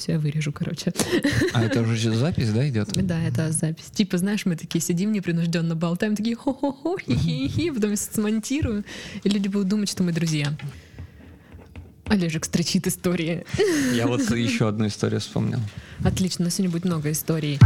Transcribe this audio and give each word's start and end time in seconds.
Все, 0.00 0.12
я 0.12 0.18
вырежу, 0.18 0.50
короче. 0.50 0.94
А 1.52 1.62
это 1.62 1.82
уже 1.82 2.14
запись, 2.14 2.50
да, 2.52 2.66
идет? 2.66 2.88
Да, 3.06 3.22
это 3.22 3.52
запись. 3.52 3.84
Типа, 3.92 4.16
знаешь, 4.16 4.46
мы 4.46 4.56
такие 4.56 4.80
сидим 4.80 5.12
непринужденно 5.12 5.76
болтаем, 5.76 6.16
такие 6.16 6.36
хо-хо-хо, 6.36 6.96
хи-хи-хи, 6.96 7.70
потом 7.70 7.90
я 7.90 7.96
смонтирую, 7.98 8.84
и 9.22 9.28
люди 9.28 9.48
будут 9.48 9.68
думать, 9.68 9.90
что 9.90 10.02
мы 10.02 10.12
друзья. 10.12 10.56
Олежек 12.06 12.46
строчит 12.46 12.86
истории. 12.86 13.44
Я 13.92 14.06
вот 14.06 14.22
еще 14.30 14.68
одну 14.68 14.86
историю 14.86 15.20
вспомнил. 15.20 15.60
Отлично, 16.02 16.44
у 16.44 16.46
нас 16.46 16.54
сегодня 16.54 16.72
будет 16.72 16.86
много 16.86 17.10
историй. 17.10 17.58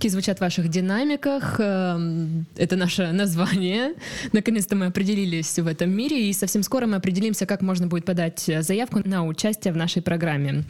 Дикие 0.00 0.08
утки 0.08 0.12
звучат 0.12 0.38
в 0.38 0.40
ваших 0.40 0.68
динамиках. 0.68 1.56
Эм, 1.60 2.46
Это 2.56 2.76
наше 2.76 3.12
название. 3.12 3.94
Наконец-то 4.32 4.74
мы 4.74 4.86
определились 4.86 5.58
в 5.58 5.66
этом 5.66 5.90
мире, 5.90 6.30
и 6.30 6.32
совсем 6.32 6.62
скоро 6.62 6.86
мы 6.86 6.96
определимся, 6.96 7.44
как 7.44 7.60
можно 7.60 7.86
будет 7.86 8.06
подать 8.06 8.50
заявку 8.60 9.06
на 9.06 9.26
участие 9.26 9.74
в 9.74 9.76
нашей 9.76 10.00
программе. 10.00 10.64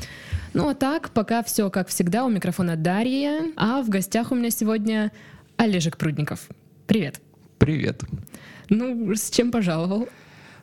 Ну 0.52 0.68
а 0.68 0.74
так, 0.74 1.10
пока 1.10 1.45
все 1.45 1.70
как 1.70 1.87
всегда, 1.88 2.24
у 2.24 2.28
микрофона 2.28 2.74
Дарья, 2.74 3.52
а 3.56 3.82
в 3.82 3.88
гостях 3.88 4.32
у 4.32 4.34
меня 4.34 4.51
сегодня 4.51 5.12
Олежек 5.56 5.96
Прудников. 5.96 6.48
Привет. 6.88 7.20
Привет. 7.59 8.02
Ну, 8.68 9.15
с 9.15 9.30
чем 9.30 9.52
пожаловал? 9.52 10.09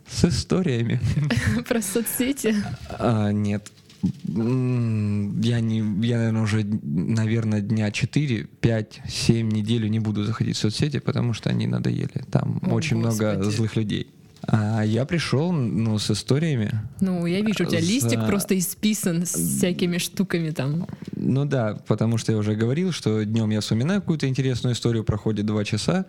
С 0.10 0.26
историями. 0.26 1.00
Про 1.70 1.82
соцсети? 1.82 2.54
А, 3.00 3.32
нет. 3.32 3.72
Я, 4.04 5.60
не, 5.60 5.80
я, 6.06 6.18
наверное, 6.18 6.42
уже, 6.44 6.64
наверное, 6.64 7.62
дня 7.62 7.92
4, 7.92 8.48
5, 8.60 9.02
7 9.08 9.50
неделю 9.50 9.88
не 9.88 10.00
буду 10.00 10.24
заходить 10.24 10.56
в 10.56 10.60
соцсети, 10.60 11.00
потому 11.00 11.34
что 11.34 11.50
они 11.50 11.68
надоели. 11.68 12.24
Там 12.32 12.60
О, 12.64 12.76
очень 12.76 12.98
много 12.98 13.36
Господи. 13.36 13.56
злых 13.56 13.76
людей. 13.76 14.08
А 14.44 14.84
я 14.84 15.06
пришел, 15.06 15.52
ну, 15.52 15.98
с 15.98 16.12
историями. 16.12 16.72
Ну, 17.02 17.26
я 17.26 17.42
вижу, 17.42 17.64
у 17.64 17.68
тебя 17.68 17.82
За- 17.82 17.88
листик 17.88 18.26
просто 18.28 18.58
исписан 18.58 19.26
с 19.26 19.32
всякими 19.34 19.98
штуками 19.98 20.52
там. 20.52 20.88
Ну 21.16 21.46
да, 21.46 21.80
потому 21.88 22.18
что 22.18 22.32
я 22.32 22.38
уже 22.38 22.54
говорил, 22.56 22.92
что 22.92 23.24
днем 23.26 23.50
я 23.50 23.62
вспоминаю 23.62 24.00
какую-то 24.02 24.28
интересную 24.28 24.76
историю, 24.76 25.04
проходит 25.04 25.46
два 25.48 25.66
часа, 25.66 26.06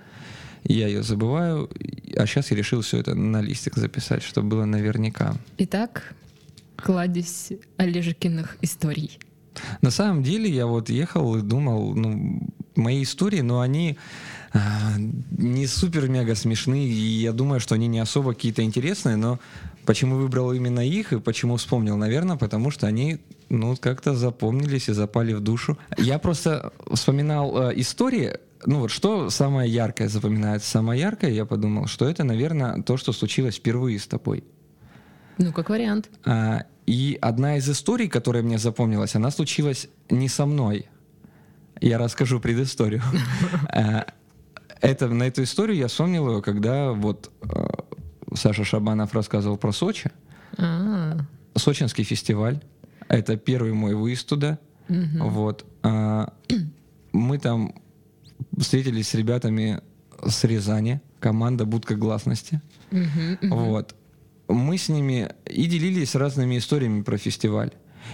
я 0.64 0.88
ее 0.88 1.02
забываю, 1.02 1.70
а 2.16 2.26
сейчас 2.26 2.50
я 2.50 2.56
решил 2.56 2.82
все 2.82 2.98
это 2.98 3.14
на 3.14 3.40
листик 3.40 3.76
записать, 3.76 4.22
чтобы 4.22 4.48
было 4.48 4.64
наверняка. 4.66 5.34
Итак, 5.56 6.14
кладезь 6.82 7.52
Олежекиных 7.76 8.56
историй. 8.62 9.18
На 9.82 9.90
самом 9.90 10.22
деле 10.22 10.48
я 10.48 10.66
вот 10.66 10.88
ехал 10.88 11.36
и 11.36 11.42
думал, 11.42 11.94
ну, 11.94 12.40
мои 12.76 13.02
истории, 13.02 13.40
но 13.40 13.60
они 13.60 13.98
а, 14.52 14.94
не 14.98 15.66
супер-мега 15.66 16.34
смешные, 16.34 16.86
и 16.86 17.22
я 17.22 17.32
думаю, 17.32 17.60
что 17.60 17.74
они 17.74 17.88
не 17.88 17.98
особо 17.98 18.34
какие-то 18.34 18.62
интересные, 18.62 19.16
но 19.16 19.40
почему 19.84 20.16
выбрал 20.16 20.52
именно 20.52 20.86
их 20.86 21.12
и 21.12 21.18
почему 21.18 21.56
вспомнил? 21.56 21.96
Наверное, 21.96 22.36
потому 22.36 22.70
что 22.70 22.86
они, 22.86 23.18
ну, 23.48 23.76
как-то 23.76 24.14
запомнились 24.14 24.88
и 24.88 24.92
запали 24.92 25.32
в 25.32 25.40
душу. 25.40 25.76
Я 25.96 26.18
просто 26.18 26.72
вспоминал 26.92 27.70
э, 27.70 27.80
истории, 27.80 28.38
ну 28.64 28.80
вот 28.80 28.90
что 28.90 29.30
самое 29.30 29.70
яркое 29.70 30.08
запоминается? 30.08 30.70
Самое 30.70 31.00
яркое, 31.00 31.30
я 31.30 31.44
подумал, 31.44 31.86
что 31.86 32.08
это, 32.08 32.24
наверное, 32.24 32.82
то, 32.82 32.96
что 32.96 33.12
случилось 33.12 33.56
впервые 33.56 33.98
с 33.98 34.06
тобой. 34.06 34.44
Ну, 35.38 35.52
как 35.52 35.70
вариант. 35.70 36.10
А, 36.24 36.64
И 36.86 37.18
одна 37.20 37.56
из 37.56 37.68
историй, 37.68 38.08
которая 38.08 38.42
мне 38.42 38.58
запомнилась, 38.58 39.14
она 39.14 39.30
случилась 39.30 39.88
не 40.10 40.28
со 40.28 40.46
мной. 40.46 40.86
Я 41.80 41.98
расскажу 41.98 42.40
предысторию. 42.40 43.02
А, 43.72 44.06
Это, 44.80 45.08
на 45.08 45.24
эту 45.24 45.42
историю 45.42 45.76
я 45.76 45.86
вспомнил 45.88 46.28
ее, 46.36 46.42
когда 46.42 46.92
вот 46.92 47.30
э, 47.42 47.66
Саша 48.34 48.64
Шабанов 48.64 49.12
рассказывал 49.14 49.56
про 49.58 49.72
Сочи. 49.72 50.10
А, 50.56 51.18
Сочинский 51.56 52.04
фестиваль. 52.04 52.60
Это 53.08 53.36
первый 53.36 53.72
мой 53.72 53.94
выезд 53.94 54.28
туда. 54.28 54.58
мгм. 54.88 55.28
Вот. 55.30 55.64
А, 55.82 56.32
Мы 57.12 57.38
там 57.38 57.74
встретились 58.58 59.08
с 59.08 59.14
ребятами 59.14 59.80
с 60.24 60.44
Рязани, 60.44 61.00
команда 61.20 61.64
«Будка 61.64 61.94
гласности». 61.96 62.60
Мгм, 62.90 63.38
мгм. 63.42 63.50
Вот. 63.54 63.94
Мы 64.48 64.78
с 64.78 64.88
ними 64.88 65.30
и 65.46 65.66
делились 65.66 66.14
разными 66.14 66.58
историями 66.58 67.02
про 67.02 67.18
фестиваль. 67.18 67.70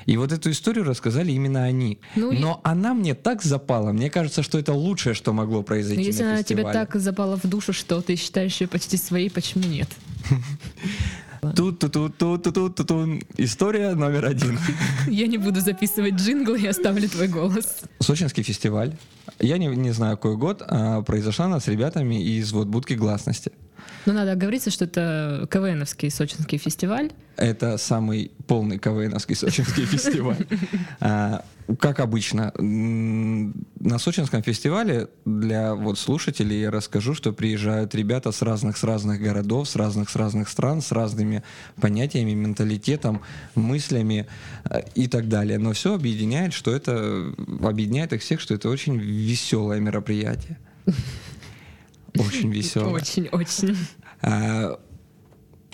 И 0.06 0.16
вот 0.16 0.32
эту 0.32 0.50
историю 0.50 0.84
рассказали 0.84 1.30
именно 1.30 1.62
они. 1.62 2.00
Ну, 2.16 2.32
и- 2.32 2.38
Но 2.38 2.60
она 2.64 2.94
мне 2.94 3.14
так 3.14 3.42
запала. 3.42 3.92
Мне 3.92 4.10
кажется, 4.10 4.42
что 4.42 4.58
это 4.58 4.72
лучшее, 4.72 5.14
что 5.14 5.32
могло 5.32 5.62
произойти 5.62 6.00
Ну, 6.02 6.06
Если 6.08 6.22
на 6.24 6.30
она 6.32 6.42
тебе 6.42 6.56
фестивале. 6.64 6.78
так 6.86 6.96
запала 7.00 7.36
в 7.36 7.46
душу, 7.46 7.72
что 7.72 8.00
ты 8.00 8.16
считаешь 8.16 8.60
ее 8.60 8.66
почти 8.66 8.96
своей, 8.96 9.30
почему 9.30 9.64
нет? 9.64 9.88
тут 11.54 11.78
тут 11.78 11.92
тут 11.92 12.16
тут 12.18 12.42
тут 12.42 12.54
тут 12.54 12.86
тут 12.88 13.22
История 13.36 13.94
номер 13.94 14.24
один. 14.24 14.58
Я 15.08 15.26
не 15.26 15.38
буду 15.38 15.60
записывать 15.60 16.14
джингл, 16.14 16.54
я 16.54 16.70
оставлю 16.70 17.08
твой 17.08 17.28
голос. 17.28 17.82
Сочинский 18.00 18.42
фестиваль. 18.42 18.96
Я 19.38 19.58
не, 19.58 19.66
не 19.66 19.92
знаю, 19.92 20.16
какой 20.16 20.36
год. 20.36 20.62
а, 20.66 21.02
произошла 21.02 21.44
она 21.46 21.60
с 21.60 21.68
ребятами 21.68 22.22
из 22.22 22.52
вот 22.52 22.66
будки 22.68 22.94
гласности. 22.94 23.52
Но 24.06 24.12
надо 24.12 24.32
оговориться, 24.32 24.70
что 24.70 24.84
это 24.84 25.48
КВНовский 25.50 26.10
сочинский 26.10 26.58
фестиваль. 26.58 27.10
Это 27.36 27.78
самый 27.78 28.30
полный 28.46 28.78
КВНовский 28.78 29.34
сочинский 29.34 29.84
фестиваль. 29.84 30.46
А, 31.00 31.44
Как 31.78 32.00
обычно, 32.00 32.52
на 32.58 33.98
сочинском 33.98 34.42
фестивале 34.42 35.08
для 35.24 35.74
вот 35.74 35.98
слушателей 35.98 36.60
я 36.60 36.70
расскажу, 36.70 37.14
что 37.14 37.32
приезжают 37.32 37.94
ребята 37.94 38.32
с 38.32 38.42
разных 38.42 38.76
с 38.76 38.84
разных 38.84 39.20
городов, 39.20 39.68
с 39.68 39.76
разных 39.76 40.10
с 40.10 40.16
разных 40.16 40.48
стран, 40.48 40.82
с 40.82 40.92
разными 40.92 41.42
понятиями, 41.80 42.32
менталитетом, 42.32 43.22
мыслями 43.54 44.26
э, 44.64 44.82
и 44.94 45.08
так 45.08 45.28
далее. 45.28 45.58
Но 45.58 45.72
все 45.72 45.94
объединяет, 45.94 46.52
что 46.52 46.74
это 46.74 47.32
объединяет 47.62 48.12
их 48.12 48.20
всех, 48.20 48.40
что 48.40 48.54
это 48.54 48.68
очень 48.68 48.98
веселое 48.98 49.80
мероприятие. 49.80 50.58
Очень 52.18 52.50
веселое. 52.52 52.90
Очень, 52.94 53.28
очень. 53.32 53.76
А, 54.22 54.78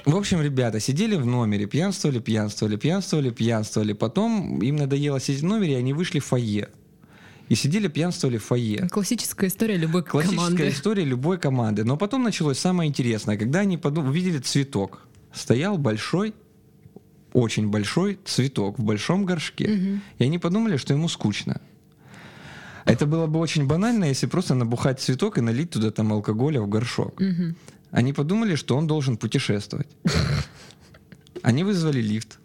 В 0.07 0.17
общем, 0.17 0.41
ребята 0.41 0.81
сидели 0.81 1.17
в 1.17 1.27
номере, 1.27 1.67
пьянствовали, 1.67 2.19
пьянствовали, 2.21 2.77
пьянствовали, 2.77 3.31
пьянствовали. 3.31 3.93
Потом 3.93 4.61
им 4.63 4.77
надоело 4.77 5.21
сидеть 5.21 5.43
в 5.43 5.47
номере, 5.47 5.75
и 5.75 5.77
они 5.77 5.93
вышли 5.93 6.19
в 6.21 6.25
фойе. 6.25 6.69
И 7.51 7.55
сидели, 7.57 7.89
пьянствовали 7.89 8.39
в 8.39 8.45
фойе. 8.45 8.89
Классическая 8.91 9.49
история 9.49 9.77
любой 9.77 10.03
Классическая 10.05 10.37
команды. 10.47 10.69
история 10.71 11.05
любой 11.05 11.37
команды. 11.39 11.85
Но 11.85 11.97
потом 11.97 12.23
началось 12.23 12.59
самое 12.59 12.89
интересное. 12.89 13.37
Когда 13.37 13.61
они 13.61 13.77
подум- 13.77 14.09
увидели 14.09 14.39
цветок. 14.39 15.07
Стоял 15.33 15.77
большой, 15.77 16.33
очень 17.33 17.69
большой 17.69 18.19
цветок 18.25 18.79
в 18.79 18.83
большом 18.85 19.25
горшке. 19.27 19.69
Мгм. 19.69 20.03
И 20.19 20.25
они 20.25 20.39
подумали, 20.39 20.77
что 20.77 20.95
ему 20.95 21.09
скучно. 21.09 21.61
Это 22.85 23.07
было 23.07 23.27
бы 23.27 23.39
очень 23.39 23.67
банально, 23.67 24.05
если 24.07 24.27
просто 24.27 24.55
набухать 24.55 25.01
цветок 25.01 25.39
и 25.39 25.41
налить 25.41 25.71
туда 25.71 25.91
там 25.91 26.13
алкоголя 26.13 26.61
в 26.61 26.69
горшок. 26.69 27.21
Мгм. 27.21 27.57
Они 27.91 28.13
подумали, 28.13 28.55
что 28.55 28.77
он 28.77 28.87
должен 28.87 29.17
путешествовать. 29.17 29.89
Они 31.43 31.65
вызвали 31.65 32.01
лифт, 32.01 32.39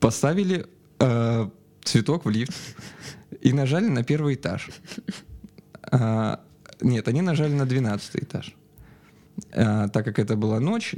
поставили 0.00 0.66
э, 0.98 1.48
цветок 1.82 2.24
в 2.24 2.30
лифт 2.30 2.52
и 3.40 3.52
нажали 3.52 3.88
на 3.88 4.02
первый 4.02 4.34
этаж. 4.34 4.70
А, 5.92 6.40
нет, 6.80 7.08
они 7.08 7.22
нажали 7.22 7.52
на 7.52 7.66
12 7.66 8.16
этаж. 8.16 8.54
А, 9.52 9.88
так 9.88 10.04
как 10.04 10.18
это 10.18 10.36
была 10.36 10.60
ночь, 10.60 10.94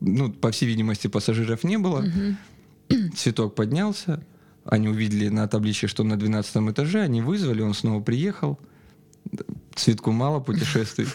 ну, 0.00 0.32
по 0.32 0.50
всей 0.50 0.66
видимости, 0.66 1.08
пассажиров 1.08 1.64
не 1.64 1.76
было. 1.76 2.00
Мгм. 2.00 2.36
Цветок 3.16 3.54
поднялся, 3.54 4.22
они 4.64 4.88
увидели 4.88 5.28
на 5.28 5.48
табличке, 5.48 5.86
что 5.86 6.04
на 6.04 6.16
12 6.16 6.56
этаже, 6.70 7.00
они 7.00 7.20
вызвали, 7.22 7.62
он 7.62 7.74
снова 7.74 8.02
приехал. 8.02 8.58
Цветку 9.74 10.12
мало 10.12 10.40
путешествий. 10.40 11.06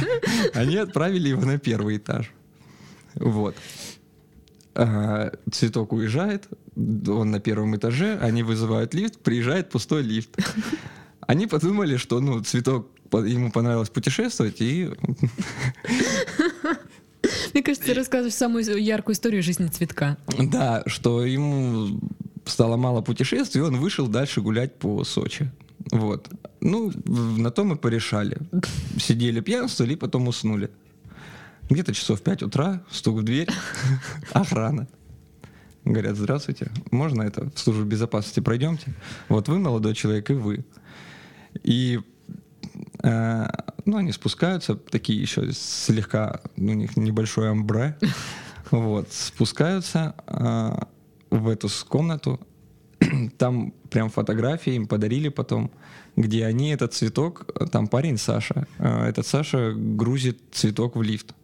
Они 0.54 0.76
отправили 0.76 1.28
его 1.28 1.44
на 1.44 1.58
первый 1.58 1.98
этаж. 1.98 2.32
Вот. 3.14 3.54
А, 4.74 5.32
Цветок 5.50 5.92
уезжает, 5.92 6.48
он 6.76 7.30
на 7.30 7.40
первом 7.40 7.76
этаже, 7.76 8.18
они 8.20 8.42
вызывают 8.42 8.94
лифт, 8.94 9.18
приезжает 9.18 9.70
пустой 9.70 10.02
лифт. 10.02 10.30
Они 11.20 11.46
подумали, 11.46 11.96
что 11.96 12.20
ну, 12.20 12.42
цветок 12.42 12.88
ему 13.12 13.50
понравилось 13.50 13.90
путешествовать, 13.90 14.60
и 14.60 14.90
Мне 17.52 17.62
кажется, 17.62 17.86
ты 17.86 17.94
рассказываешь 17.94 18.34
самую 18.34 18.64
яркую 18.82 19.14
историю 19.14 19.42
жизни 19.42 19.66
цветка. 19.68 20.18
Да, 20.38 20.82
что 20.86 21.24
ему 21.24 21.98
стало 22.46 22.76
мало 22.76 23.02
путешествий, 23.02 23.60
и 23.60 23.64
он 23.64 23.76
вышел 23.76 24.08
дальше 24.08 24.40
гулять 24.40 24.78
по 24.78 25.04
Сочи. 25.04 25.50
Вот. 25.92 26.28
Ну, 26.60 26.92
на 27.04 27.50
то 27.50 27.64
мы 27.64 27.76
порешали. 27.76 28.38
Сидели, 28.98 29.40
пьянствовали, 29.40 29.92
и 29.92 29.96
потом 29.96 30.28
уснули. 30.28 30.70
Где-то 31.68 31.92
часов 31.92 32.22
5 32.22 32.42
утра, 32.44 32.82
стук 32.90 33.18
в 33.18 33.22
дверь, 33.22 33.48
охрана. 34.32 34.88
Говорят, 35.84 36.16
здравствуйте, 36.16 36.70
можно 36.90 37.22
это 37.22 37.50
в 37.50 37.58
службу 37.58 37.84
безопасности 37.84 38.40
пройдемте? 38.40 38.92
Вот 39.28 39.48
вы 39.48 39.58
молодой 39.58 39.94
человек 39.94 40.30
и 40.30 40.34
вы. 40.34 40.64
И 41.62 42.00
э, 43.02 43.46
ну, 43.84 43.96
они 43.96 44.12
спускаются, 44.12 44.74
такие 44.74 45.20
еще 45.20 45.52
слегка, 45.52 46.40
у 46.56 46.62
них 46.62 46.96
небольшое 46.96 47.50
амбре, 47.50 47.96
вот, 48.72 49.12
спускаются 49.12 50.14
э, 50.26 50.76
в 51.30 51.48
эту 51.48 51.68
комнату, 51.88 52.40
там 53.38 53.72
прям 53.90 54.10
фотографии 54.10 54.74
им 54.74 54.86
подарили 54.86 55.28
потом, 55.28 55.70
где 56.16 56.46
они 56.46 56.70
этот 56.70 56.94
цветок, 56.94 57.46
там 57.70 57.88
парень 57.88 58.16
Саша, 58.16 58.66
э, 58.78 59.08
этот 59.08 59.26
Саша 59.26 59.72
грузит 59.74 60.40
цветок 60.52 60.96
в 60.96 61.02
лифт. 61.02 61.34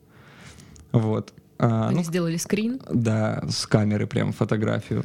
Вот. 0.92 1.32
А, 1.58 1.88
Они 1.88 1.98
ну, 1.98 2.04
сделали 2.04 2.36
скрин? 2.38 2.80
Да, 2.90 3.44
с 3.48 3.66
камеры 3.66 4.06
прям 4.06 4.32
фотографию. 4.32 5.04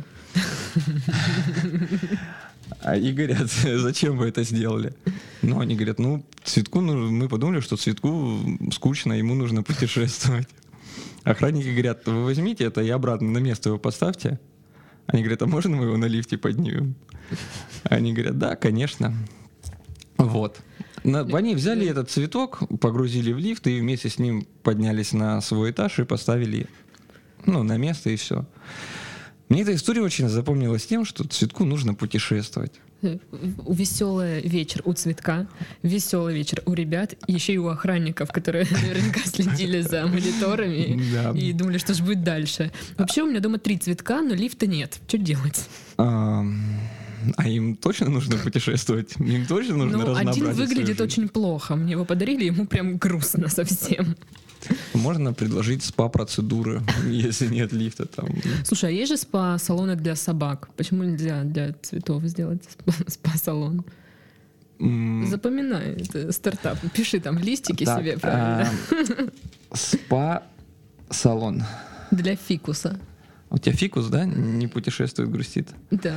А 2.81 2.95
и 2.95 3.11
говорят, 3.11 3.49
зачем 3.51 4.17
вы 4.17 4.27
это 4.27 4.43
сделали? 4.43 4.93
Ну, 5.41 5.59
они 5.59 5.75
говорят, 5.75 5.99
ну, 5.99 6.25
Цветку 6.43 6.81
нужно, 6.81 7.11
мы 7.11 7.29
подумали, 7.29 7.59
что 7.59 7.77
Цветку 7.77 8.39
скучно, 8.71 9.13
ему 9.13 9.35
нужно 9.35 9.63
путешествовать. 9.63 10.47
Охранники 11.23 11.69
говорят, 11.69 12.05
вы 12.07 12.23
возьмите 12.23 12.65
это 12.65 12.81
и 12.81 12.89
обратно 12.89 13.29
на 13.29 13.39
место 13.39 13.69
его 13.69 13.79
поставьте. 13.79 14.39
Они 15.07 15.23
говорят, 15.23 15.41
а 15.41 15.47
можно 15.47 15.75
мы 15.75 15.85
его 15.85 15.97
на 15.97 16.05
лифте 16.05 16.37
поднимем? 16.37 16.95
Они 17.83 18.13
говорят, 18.13 18.37
да, 18.37 18.55
конечно. 18.55 19.13
Вот. 20.17 20.59
На, 21.03 21.21
они 21.21 21.55
взяли 21.55 21.87
этот 21.87 22.09
цветок, 22.09 22.63
погрузили 22.79 23.31
в 23.31 23.37
лифт 23.37 23.67
и 23.67 23.79
вместе 23.79 24.09
с 24.09 24.19
ним 24.19 24.45
поднялись 24.63 25.13
на 25.13 25.39
свой 25.41 25.71
этаж 25.71 25.99
и 25.99 26.03
поставили 26.03 26.67
ну, 27.45 27.63
на 27.63 27.77
место 27.77 28.09
и 28.09 28.15
все. 28.17 28.45
Мне 29.47 29.61
эта 29.61 29.73
история 29.73 30.01
очень 30.01 30.27
запомнилась 30.27 30.85
тем, 30.85 31.05
что 31.05 31.23
цветку 31.23 31.63
нужно 31.63 31.93
путешествовать. 31.93 32.73
Веселый 33.01 34.41
вечер 34.41 34.81
у 34.85 34.93
цветка, 34.93 35.47
веселый 35.83 36.33
вечер 36.35 36.63
у 36.65 36.73
ребят, 36.73 37.15
еще 37.27 37.53
и 37.53 37.57
у 37.57 37.67
охранников, 37.67 38.31
которые 38.31 38.65
наверняка 38.71 39.19
следили 39.25 39.81
за 39.81 40.07
мониторами 40.07 40.99
да. 41.13 41.31
и 41.31 41.53
думали, 41.53 41.77
что 41.77 41.93
же 41.93 42.03
будет 42.03 42.23
дальше. 42.23 42.71
Вообще 42.97 43.23
у 43.23 43.27
меня 43.27 43.39
дома 43.39 43.59
три 43.59 43.77
цветка, 43.77 44.21
но 44.21 44.33
лифта 44.33 44.67
нет. 44.67 44.99
Что 45.07 45.17
делать? 45.17 45.67
А, 45.97 46.43
а 47.37 47.47
им 47.47 47.75
точно 47.75 48.09
нужно 48.09 48.37
путешествовать? 48.43 49.15
Им 49.19 49.45
точно 49.45 49.77
нужно 49.77 49.97
ну, 49.97 50.15
один 50.15 50.51
выглядит 50.53 51.01
очень 51.01 51.27
плохо. 51.27 51.75
Мне 51.75 51.91
его 51.91 52.05
подарили, 52.05 52.45
ему 52.45 52.65
прям 52.65 52.97
грустно 52.97 53.49
совсем. 53.49 54.15
Можно 54.93 55.33
предложить 55.33 55.83
спа-процедуры, 55.83 56.81
если 57.09 57.47
нет 57.47 57.73
лифта 57.73 58.05
там. 58.05 58.29
Слушай, 58.65 58.89
а 58.89 58.93
есть 58.93 59.11
же 59.11 59.17
спа-салоны 59.17 59.95
для 59.95 60.15
собак? 60.15 60.69
Почему 60.75 61.03
нельзя 61.03 61.43
для 61.43 61.73
цветов 61.73 62.23
сделать 62.23 62.63
спа-салон? 63.07 63.85
Запоминай, 64.79 65.93
это 65.93 66.31
стартап. 66.31 66.77
Пиши 66.93 67.19
там 67.19 67.39
листики 67.39 67.83
так, 67.83 67.99
себе, 67.99 68.17
правильно? 68.17 68.69
А, 68.91 69.75
спа-салон. 69.75 71.63
Для 72.11 72.35
фикуса. 72.35 72.99
У 73.49 73.57
тебя 73.57 73.73
фикус, 73.75 74.07
да? 74.07 74.25
Не 74.25 74.67
путешествует, 74.67 75.31
грустит. 75.31 75.69
Да. 75.89 76.15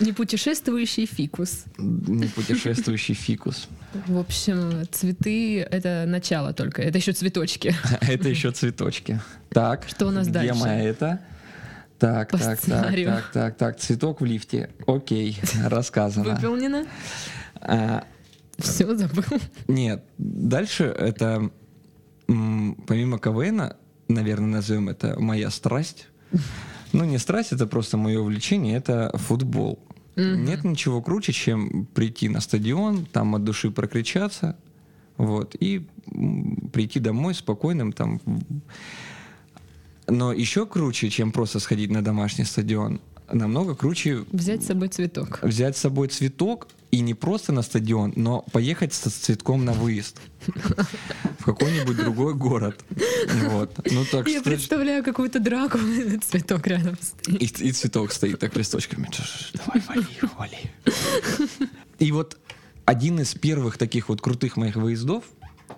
Не 0.00 0.12
путешествующий 0.12 1.06
фикус. 1.06 1.64
Не 1.78 2.26
путешествующий 2.26 3.14
фикус. 3.14 3.68
В 4.06 4.18
общем, 4.18 4.82
цветы— 4.90 5.60
это 5.70 6.04
начало 6.06 6.52
только. 6.52 6.82
Это 6.82 6.98
еще 6.98 7.12
цветочки. 7.12 7.74
Это 8.00 8.28
еще 8.28 8.50
цветочки. 8.50 9.20
Так. 9.50 9.86
Что 9.88 10.08
у 10.08 10.10
нас 10.10 10.26
дальше? 10.26 10.52
Где 10.52 10.60
моя 10.60 10.82
это? 10.82 11.20
Так, 12.00 12.30
По 12.30 12.38
так, 12.38 12.58
сценарию. 12.58 13.06
так, 13.06 13.22
так, 13.22 13.32
так, 13.32 13.56
так. 13.56 13.78
Цветок 13.78 14.20
в 14.20 14.24
лифте. 14.24 14.70
Окей, 14.86 15.38
рассказано. 15.64 16.34
Выполнено. 16.34 16.86
А, 17.60 18.04
Все 18.58 18.94
забыл. 18.96 19.22
Нет, 19.68 20.02
дальше 20.18 20.84
это 20.84 21.50
помимо 22.26 23.18
КВН, 23.18 23.74
наверное, 24.08 24.48
назовем 24.56 24.88
это 24.88 25.18
моя 25.20 25.50
страсть. 25.50 26.08
Ну, 26.92 27.04
не 27.04 27.18
страсть, 27.18 27.52
это 27.52 27.66
просто 27.66 27.96
мое 27.96 28.20
увлечение, 28.20 28.76
это 28.76 29.10
футбол. 29.16 29.78
Mm-hmm. 30.16 30.36
Нет 30.36 30.64
ничего 30.64 31.02
круче, 31.02 31.32
чем 31.32 31.86
прийти 31.86 32.28
на 32.28 32.40
стадион, 32.40 33.04
там 33.06 33.34
от 33.34 33.42
души 33.42 33.70
прокричаться, 33.70 34.56
вот, 35.16 35.56
и 35.58 35.86
прийти 36.72 37.00
домой 37.00 37.34
спокойным 37.34 37.92
там. 37.92 38.20
Но 40.06 40.32
еще 40.32 40.66
круче, 40.66 41.10
чем 41.10 41.32
просто 41.32 41.58
сходить 41.58 41.90
на 41.90 42.02
домашний 42.02 42.44
стадион, 42.44 43.00
намного 43.34 43.74
круче... 43.74 44.24
Взять 44.32 44.62
с 44.62 44.66
собой 44.66 44.88
цветок. 44.88 45.40
Взять 45.42 45.76
с 45.76 45.80
собой 45.80 46.08
цветок 46.08 46.68
и 46.90 47.00
не 47.00 47.14
просто 47.14 47.52
на 47.52 47.62
стадион, 47.62 48.12
но 48.16 48.42
поехать 48.52 48.94
с 48.94 49.00
цветком 49.00 49.64
на 49.64 49.72
выезд 49.72 50.20
в 51.38 51.44
какой-нибудь 51.44 51.96
другой 51.96 52.34
город. 52.34 52.84
Вот. 53.50 53.76
Ну, 53.90 54.04
так, 54.04 54.28
Я 54.28 54.38
кстати... 54.38 54.56
представляю 54.56 55.02
какую-то 55.02 55.40
драку, 55.40 55.78
цветок 56.22 56.66
рядом 56.66 56.96
стоит. 57.00 57.60
И, 57.60 57.68
и 57.68 57.72
цветок 57.72 58.12
стоит 58.12 58.38
так 58.38 58.56
листочками. 58.56 59.10
Давай, 59.54 59.82
вали, 59.88 60.06
вали. 60.38 60.58
И 61.98 62.12
вот 62.12 62.38
один 62.84 63.20
из 63.20 63.34
первых 63.34 63.78
таких 63.78 64.08
вот 64.08 64.20
крутых 64.20 64.56
моих 64.56 64.76
выездов, 64.76 65.24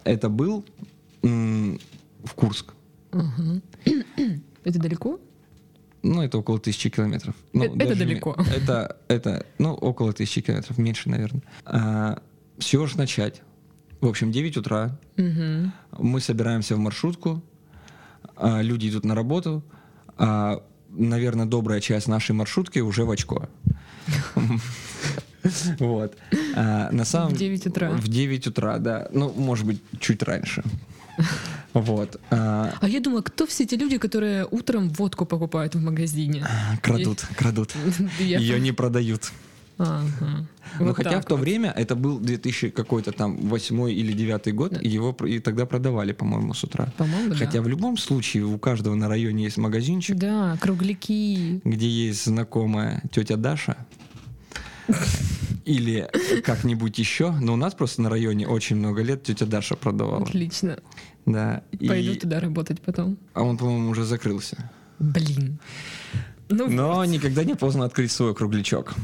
это 0.05 0.29
был 0.29 0.65
в 1.23 2.35
Курск. 2.35 2.75
Это 4.65 4.79
далеко? 4.79 5.21
Ну, 6.07 6.23
это 6.23 6.39
около 6.39 6.59
тысячи 6.59 6.89
километров. 6.89 7.35
Ну, 7.53 7.65
это, 7.65 7.85
это 7.85 7.97
далеко. 7.97 8.37
Это, 8.55 8.97
это, 9.09 9.45
ну, 9.59 9.75
около 9.75 10.13
тысячи 10.13 10.41
километров, 10.41 10.79
меньше, 10.79 11.11
наверное. 11.11 11.43
А, 11.65 12.23
с 12.59 12.65
чего 12.65 12.87
же 12.87 12.97
начать? 12.97 13.43
В 14.01 14.07
общем, 14.07 14.31
9 14.31 14.57
утра. 14.57 14.99
Угу. 15.19 16.05
Мы 16.05 16.21
собираемся 16.21 16.77
в 16.77 16.79
маршрутку. 16.79 17.43
А, 18.37 18.63
люди 18.63 18.89
идут 18.89 19.05
на 19.05 19.15
работу. 19.15 19.65
А, 20.17 20.63
наверное, 20.91 21.47
добрая 21.47 21.81
часть 21.81 22.07
нашей 22.07 22.33
маршрутки 22.33 22.79
уже 22.79 23.05
в 23.05 23.11
очко. 23.11 23.49
Вот. 25.79 26.17
А, 26.57 26.91
на 26.91 27.05
самом... 27.05 27.33
В 27.33 27.37
9 27.37 27.67
утра. 27.67 27.91
В 27.91 28.09
9 28.09 28.49
утра, 28.49 28.79
да. 28.79 29.09
Ну, 29.13 29.33
может 29.33 29.65
быть, 29.65 29.81
чуть 30.01 30.25
раньше. 30.25 30.65
Вот. 31.81 32.21
А, 32.31 32.73
а 32.81 32.89
я 32.89 33.01
думаю, 33.01 33.23
кто 33.23 33.47
все 33.47 33.65
эти 33.65 33.75
люди, 33.75 33.99
которые 33.99 34.47
утром 34.51 34.89
водку 34.89 35.27
покупают 35.27 35.75
в 35.75 35.81
магазине? 35.83 36.47
Крадут, 36.83 37.27
крадут. 37.37 37.75
Ее 38.19 38.59
не 38.61 38.73
продают. 38.73 39.31
Ага. 39.79 40.47
Ну, 40.79 40.87
вот 40.87 40.97
хотя 40.97 41.21
в 41.21 41.27
то 41.27 41.35
вот. 41.35 41.43
время 41.43 41.71
это 41.71 41.95
был 41.95 42.19
2000 42.19 42.71
какой-то 42.71 43.13
там 43.13 43.37
восьмой 43.49 43.93
или 43.93 44.13
девятый 44.13 44.55
год, 44.55 44.73
да. 44.73 44.81
и 44.81 44.89
его 44.89 45.15
и 45.27 45.39
тогда 45.39 45.67
продавали, 45.67 46.13
по-моему, 46.13 46.55
с 46.55 46.65
утра. 46.65 46.93
По-моему, 46.97 47.35
Хотя 47.35 47.59
да. 47.59 47.63
в 47.63 47.69
любом 47.69 47.99
случае 47.99 48.45
у 48.45 48.59
каждого 48.59 48.95
на 48.95 49.09
районе 49.09 49.45
есть 49.45 49.59
магазинчик. 49.59 50.17
Да, 50.17 50.57
кругляки. 50.61 51.61
Где 51.63 51.89
есть 51.89 52.25
знакомая 52.25 53.03
тетя 53.13 53.37
Даша. 53.37 53.77
Или 55.67 56.09
как-нибудь 56.45 56.99
еще. 56.99 57.33
Но 57.33 57.55
у 57.55 57.57
нас 57.57 57.75
просто 57.75 58.01
на 58.01 58.09
районе 58.09 58.49
очень 58.49 58.77
много 58.77 59.03
лет 59.03 59.25
тетя 59.25 59.45
Даша 59.45 59.77
продавала. 59.77 60.23
Отлично. 60.23 60.79
Да. 61.27 61.63
Пойду 61.87 62.13
и... 62.13 62.19
туда 62.19 62.41
работать 62.41 62.81
потом. 62.81 63.19
А 63.35 63.43
он, 63.43 63.59
по-моему, 63.59 63.91
уже 63.91 64.05
закрылся. 64.05 64.71
Блин. 64.99 65.59
Ну 66.49 66.69
Но 66.69 66.95
вот. 66.95 67.07
никогда 67.07 67.45
не 67.45 67.55
поздно 67.55 67.85
открыть 67.85 68.13
свой 68.13 68.35
круглячок. 68.35 68.95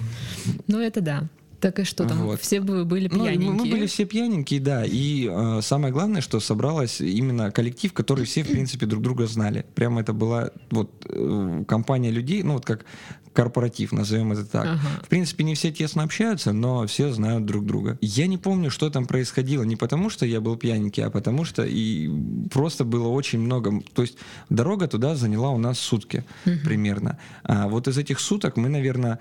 Ну 0.68 0.78
это 0.78 1.00
да. 1.00 1.28
Так 1.62 1.78
и 1.78 1.84
что 1.84 2.04
там? 2.04 2.18
Вот. 2.22 2.40
Все 2.40 2.60
были 2.60 3.06
пьяненькие? 3.06 3.50
Ну, 3.50 3.52
мы 3.52 3.70
были 3.70 3.86
все 3.86 4.04
пьяненькие, 4.04 4.60
да. 4.60 4.84
И 4.84 5.28
э, 5.30 5.60
самое 5.62 5.92
главное, 5.92 6.20
что 6.20 6.40
собралась 6.40 7.00
именно 7.00 7.52
коллектив, 7.52 7.92
который 7.92 8.24
все, 8.24 8.42
в 8.42 8.48
принципе, 8.48 8.84
друг 8.86 9.00
друга 9.00 9.26
знали. 9.26 9.64
Прямо 9.76 10.00
это 10.00 10.12
была 10.12 10.50
вот 10.72 10.90
э, 11.08 11.64
компания 11.68 12.10
людей, 12.10 12.42
ну 12.42 12.54
вот 12.54 12.64
как 12.64 12.84
корпоратив, 13.32 13.92
назовем 13.92 14.32
это 14.32 14.44
так. 14.44 14.66
Ага. 14.66 15.02
В 15.02 15.08
принципе, 15.08 15.44
не 15.44 15.54
все 15.54 15.72
тесно 15.72 16.02
общаются, 16.02 16.52
но 16.52 16.86
все 16.86 17.12
знают 17.12 17.44
друг 17.44 17.64
друга. 17.64 17.98
Я 18.00 18.26
не 18.26 18.38
помню, 18.38 18.70
что 18.70 18.90
там 18.90 19.06
происходило, 19.06 19.62
не 19.62 19.76
потому 19.76 20.10
что 20.10 20.26
я 20.26 20.40
был 20.40 20.56
пьяненький, 20.56 21.04
а 21.04 21.10
потому 21.10 21.44
что 21.44 21.64
и 21.64 22.10
просто 22.50 22.84
было 22.84 23.08
очень 23.08 23.40
много. 23.40 23.82
То 23.94 24.02
есть 24.02 24.18
дорога 24.48 24.86
туда 24.88 25.14
заняла 25.16 25.50
у 25.50 25.58
нас 25.58 25.78
сутки 25.78 26.24
угу. 26.46 26.56
примерно. 26.64 27.18
А 27.42 27.68
вот 27.68 27.88
из 27.88 27.98
этих 27.98 28.20
суток 28.20 28.56
мы, 28.56 28.68
наверное, 28.68 29.18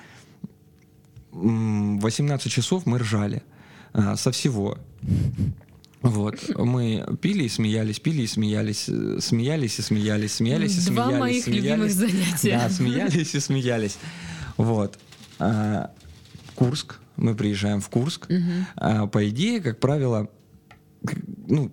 18 1.31 2.51
часов 2.51 2.85
мы 2.85 2.99
ржали 2.99 3.43
а, 3.93 4.15
со 4.15 4.31
всего. 4.31 4.77
Вот. 6.01 6.39
Мы 6.57 7.05
пили 7.21 7.43
и 7.43 7.49
смеялись, 7.49 7.99
пили 7.99 8.23
и 8.23 8.27
смеялись, 8.27 8.89
смеялись 9.23 9.79
и 9.79 9.81
смеялись, 9.81 10.33
смеялись 10.33 10.77
и 10.77 10.81
смеялись. 10.81 10.87
Два 10.87 11.11
моих 11.11 11.43
смеялись, 11.43 11.63
любимых 11.63 11.91
занятия. 11.91 12.57
Да, 12.57 12.69
смеялись 12.69 13.35
и 13.35 13.39
смеялись. 13.39 13.97
Вот. 14.57 14.97
А, 15.39 15.91
Курск. 16.55 16.99
Мы 17.17 17.35
приезжаем 17.35 17.81
в 17.81 17.89
Курск. 17.89 18.25
Угу. 18.29 18.39
А, 18.77 19.07
по 19.07 19.29
идее, 19.29 19.61
как 19.61 19.79
правило, 19.79 20.29
ну, 21.47 21.71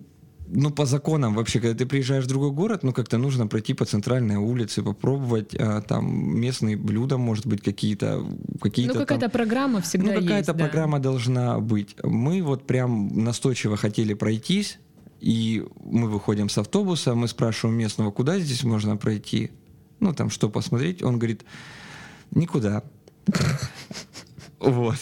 ну, 0.51 0.71
по 0.71 0.85
законам 0.85 1.35
вообще, 1.35 1.59
когда 1.59 1.77
ты 1.77 1.85
приезжаешь 1.85 2.23
в 2.23 2.27
другой 2.27 2.51
город, 2.51 2.83
ну, 2.83 2.91
как-то 2.91 3.17
нужно 3.17 3.47
пройти 3.47 3.73
по 3.73 3.85
центральной 3.85 4.37
улице, 4.37 4.81
попробовать 4.81 5.55
а, 5.55 5.81
там 5.81 6.39
местные 6.39 6.75
блюда, 6.75 7.17
может 7.17 7.45
быть, 7.45 7.61
какие-то... 7.61 8.25
Какие 8.61 8.87
ну, 8.87 8.95
какая-то 8.95 9.29
программа 9.29 9.81
всегда 9.81 10.13
Ну, 10.13 10.21
какая-то 10.21 10.35
есть, 10.35 10.47
да. 10.47 10.53
программа 10.53 10.99
должна 10.99 11.59
быть. 11.59 11.95
Мы 12.03 12.41
вот 12.41 12.65
прям 12.65 13.23
настойчиво 13.23 13.77
хотели 13.77 14.13
пройтись, 14.13 14.79
и 15.21 15.65
мы 15.83 16.09
выходим 16.09 16.49
с 16.49 16.57
автобуса, 16.57 17.13
мы 17.13 17.27
спрашиваем 17.27 17.77
местного, 17.77 18.11
куда 18.11 18.39
здесь 18.39 18.63
можно 18.63 18.97
пройти, 18.97 19.51
ну, 19.99 20.13
там, 20.13 20.29
что 20.29 20.49
посмотреть. 20.49 21.03
Он 21.03 21.17
говорит, 21.17 21.43
никуда. 22.31 22.83
Вот. 24.59 24.97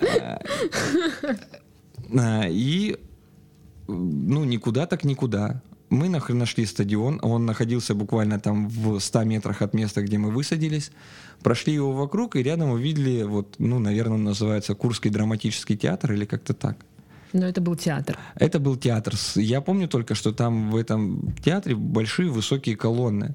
А, 2.16 2.46
и 2.48 2.96
ну, 3.88 4.44
никуда 4.44 4.86
так 4.86 5.04
никуда. 5.04 5.62
Мы 5.88 6.08
нашли 6.08 6.66
стадион, 6.66 7.20
он 7.22 7.46
находился 7.46 7.94
буквально 7.94 8.40
там 8.40 8.68
в 8.68 8.98
100 8.98 9.24
метрах 9.24 9.62
от 9.62 9.72
места, 9.72 10.02
где 10.02 10.18
мы 10.18 10.30
высадились. 10.30 10.90
Прошли 11.42 11.74
его 11.74 11.92
вокруг 11.92 12.34
и 12.34 12.42
рядом 12.42 12.70
увидели, 12.70 13.22
вот, 13.22 13.54
ну, 13.58 13.78
наверное, 13.78 14.18
называется 14.18 14.74
Курский 14.74 15.10
драматический 15.10 15.76
театр 15.76 16.12
или 16.12 16.24
как-то 16.24 16.54
так. 16.54 16.76
Но 17.32 17.46
это 17.46 17.60
был 17.60 17.76
театр. 17.76 18.18
Это 18.34 18.58
был 18.58 18.76
театр. 18.76 19.14
Я 19.36 19.60
помню 19.60 19.88
только, 19.88 20.14
что 20.14 20.32
там 20.32 20.70
в 20.70 20.76
этом 20.76 21.34
театре 21.44 21.76
большие 21.76 22.30
высокие 22.30 22.76
колонны. 22.76 23.34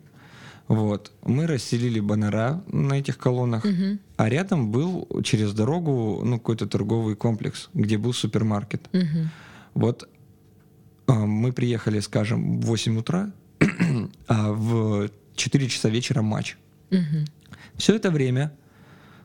Вот. 0.68 1.12
Мы 1.24 1.48
расселили 1.48 2.00
баннера 2.00 2.64
на 2.68 2.94
этих 2.94 3.18
колоннах, 3.18 3.66
угу. 3.66 4.00
а 4.18 4.30
рядом 4.30 4.72
был 4.72 5.08
через 5.24 5.54
дорогу 5.54 6.22
ну, 6.24 6.38
какой-то 6.38 6.66
торговый 6.66 7.16
комплекс, 7.16 7.70
где 7.74 7.98
был 7.98 8.14
супермаркет. 8.14 8.90
Угу. 8.94 9.30
Вот 9.74 10.10
мы 11.16 11.52
приехали, 11.52 12.00
скажем, 12.00 12.60
в 12.60 12.66
8 12.66 12.98
утра, 12.98 13.32
а 14.28 14.52
в 14.52 15.10
4 15.36 15.68
часа 15.68 15.90
вечера 15.90 16.22
матч. 16.22 16.58
Угу. 16.92 17.26
Все 17.78 17.96
это 17.96 18.12
время 18.12 18.54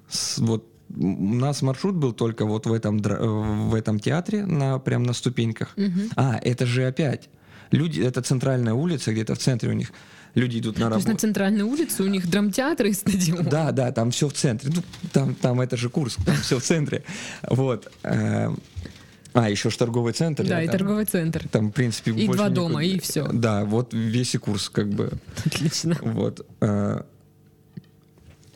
с, 0.08 0.38
вот 0.38 0.68
у 0.88 1.34
нас 1.34 1.62
маршрут 1.62 1.96
был 1.96 2.12
только 2.12 2.46
вот 2.46 2.66
в 2.66 2.72
этом 2.72 2.98
в 2.98 3.74
этом 3.74 3.98
театре 3.98 4.46
на 4.46 4.78
прям 4.78 5.02
на 5.02 5.12
ступеньках. 5.12 5.74
Угу. 5.76 6.10
А 6.16 6.38
это 6.42 6.64
же 6.64 6.86
опять 6.86 7.28
люди, 7.70 8.00
это 8.00 8.22
центральная 8.22 8.74
улица 8.74 9.12
где-то 9.12 9.34
в 9.34 9.38
центре 9.38 9.70
у 9.70 9.72
них. 9.72 9.92
Люди 10.34 10.58
идут 10.58 10.78
на 10.78 10.90
работу. 10.90 11.04
То 11.04 11.10
есть 11.10 11.22
на 11.22 11.28
центральной 11.28 11.62
улице 11.62 12.02
у 12.02 12.06
них 12.06 12.28
драмтеатр 12.28 12.86
и 12.86 12.92
стадион. 12.92 13.44
Да, 13.44 13.72
да, 13.72 13.90
там 13.90 14.10
все 14.10 14.28
в 14.28 14.34
центре. 14.34 14.70
Ну, 14.74 14.82
там, 15.12 15.34
там 15.34 15.60
это 15.62 15.78
же 15.78 15.88
Курск, 15.88 16.22
там 16.24 16.36
все 16.36 16.58
в 16.58 16.62
центре. 16.62 17.04
Вот. 17.48 17.90
А, 19.36 19.50
еще 19.50 19.68
ж 19.68 19.76
торговый 19.76 20.14
центр. 20.14 20.46
Да, 20.46 20.62
и 20.62 20.66
торговый 20.66 21.04
центр. 21.04 21.46
Там, 21.48 21.68
в 21.68 21.72
принципе, 21.72 22.12
И 22.12 22.26
два 22.26 22.48
дома, 22.48 22.82
и 22.82 22.98
все. 22.98 23.28
Да, 23.30 23.64
вот 23.64 23.92
весь 23.92 24.34
и 24.34 24.38
курс, 24.38 24.70
как 24.70 24.88
бы. 24.88 25.12
Отлично. 25.44 25.96
Вот. 26.00 26.46
Э, 26.62 27.02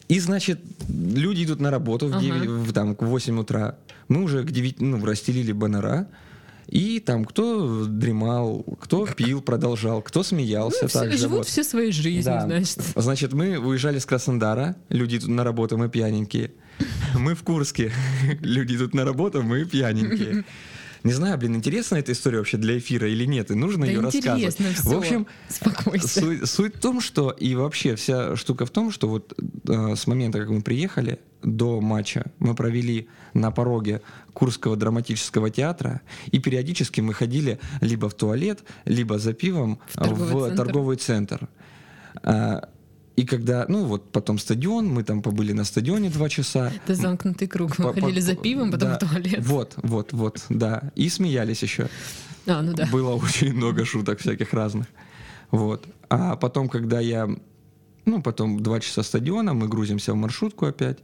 и, 0.08 0.18
значит, 0.18 0.58
люди 0.88 1.44
идут 1.44 1.60
на 1.60 1.70
работу 1.70 2.08
в, 2.08 2.18
9, 2.18 2.42
ага. 2.42 2.50
в, 2.50 2.72
там, 2.72 2.96
к 2.96 3.02
8 3.02 3.38
утра. 3.38 3.76
Мы 4.08 4.22
уже 4.22 4.42
к 4.42 4.50
9, 4.50 4.80
ну, 4.80 5.04
расстелили 5.04 5.52
баннера. 5.52 6.08
И 6.66 7.00
там 7.00 7.24
кто 7.24 7.84
дремал, 7.84 8.64
кто 8.80 9.04
пил, 9.06 9.42
продолжал, 9.42 10.00
кто 10.02 10.22
смеялся. 10.22 10.82
Ну, 10.82 10.88
все, 10.88 11.10
живут 11.10 11.38
вот. 11.38 11.46
все 11.46 11.62
свои 11.62 11.90
жизни, 11.90 12.22
да. 12.22 12.46
значит. 12.46 12.78
Значит, 12.94 13.32
мы 13.32 13.58
уезжали 13.58 13.98
с 13.98 14.06
Краснодара, 14.06 14.76
люди 14.88 15.16
идут 15.16 15.28
на 15.28 15.44
работу, 15.44 15.76
мы 15.76 15.88
пьяненькие. 15.88 16.52
Мы 17.18 17.34
в 17.34 17.42
Курске, 17.42 17.92
люди 18.40 18.76
идут 18.76 18.94
на 18.94 19.04
работу, 19.04 19.42
мы 19.42 19.64
пьяненькие. 19.64 20.44
Не 21.02 21.12
знаю, 21.12 21.38
блин, 21.38 21.56
интересна 21.56 21.96
эта 21.96 22.12
история 22.12 22.38
вообще 22.38 22.58
для 22.58 22.76
эфира 22.76 23.08
или 23.08 23.24
нет, 23.24 23.50
и 23.50 23.54
нужно 23.54 23.86
да 23.86 23.90
ее 23.90 24.00
рассказывать. 24.00 24.54
Все. 24.54 24.74
В 24.82 24.98
общем, 24.98 25.26
суть, 25.98 26.46
суть 26.46 26.76
в 26.76 26.78
том, 26.78 27.00
что 27.00 27.30
и 27.30 27.54
вообще 27.54 27.96
вся 27.96 28.36
штука 28.36 28.66
в 28.66 28.70
том, 28.70 28.90
что 28.90 29.08
вот 29.08 29.32
э, 29.66 29.94
с 29.96 30.06
момента, 30.06 30.38
как 30.38 30.50
мы 30.50 30.60
приехали 30.60 31.18
до 31.42 31.80
матча, 31.80 32.30
мы 32.38 32.54
провели 32.54 33.08
на 33.32 33.50
пороге 33.50 34.02
Курского 34.34 34.76
драматического 34.76 35.48
театра, 35.48 36.02
и 36.32 36.38
периодически 36.38 37.00
мы 37.00 37.14
ходили 37.14 37.58
либо 37.80 38.10
в 38.10 38.14
туалет, 38.14 38.62
либо 38.84 39.18
за 39.18 39.32
пивом 39.32 39.78
в 39.88 39.94
торговый 39.94 40.26
в 40.26 40.48
центр. 40.48 40.56
Торговый 40.64 40.96
центр. 40.96 41.48
И 43.20 43.26
когда, 43.26 43.66
ну 43.68 43.84
вот 43.84 44.10
потом 44.12 44.38
стадион, 44.38 44.86
мы 44.86 45.02
там 45.02 45.20
побыли 45.20 45.52
на 45.52 45.64
стадионе 45.64 46.08
два 46.08 46.30
часа. 46.30 46.72
Это 46.74 46.94
замкнутый 46.94 47.48
круг. 47.48 47.78
Мы 47.78 47.92
ходили 47.92 48.18
за 48.18 48.34
пивом, 48.34 48.70
потом 48.70 48.88
да, 48.88 48.94
в 48.96 48.98
туалет. 48.98 49.40
Вот, 49.40 49.74
вот, 49.76 50.14
вот, 50.14 50.42
да. 50.48 50.90
И 50.94 51.10
смеялись 51.10 51.62
еще. 51.62 51.90
А, 52.46 52.62
ну 52.62 52.72
да. 52.72 52.86
Было 52.90 53.14
очень 53.16 53.52
много 53.52 53.84
шуток 53.84 54.20
всяких 54.20 54.54
разных. 54.54 54.86
Вот. 55.50 55.86
А 56.08 56.36
потом, 56.36 56.70
когда 56.70 56.98
я, 56.98 57.28
ну 58.06 58.22
потом 58.22 58.62
два 58.62 58.80
часа 58.80 59.02
стадиона, 59.02 59.52
мы 59.52 59.68
грузимся 59.68 60.14
в 60.14 60.16
маршрутку 60.16 60.64
опять, 60.64 61.00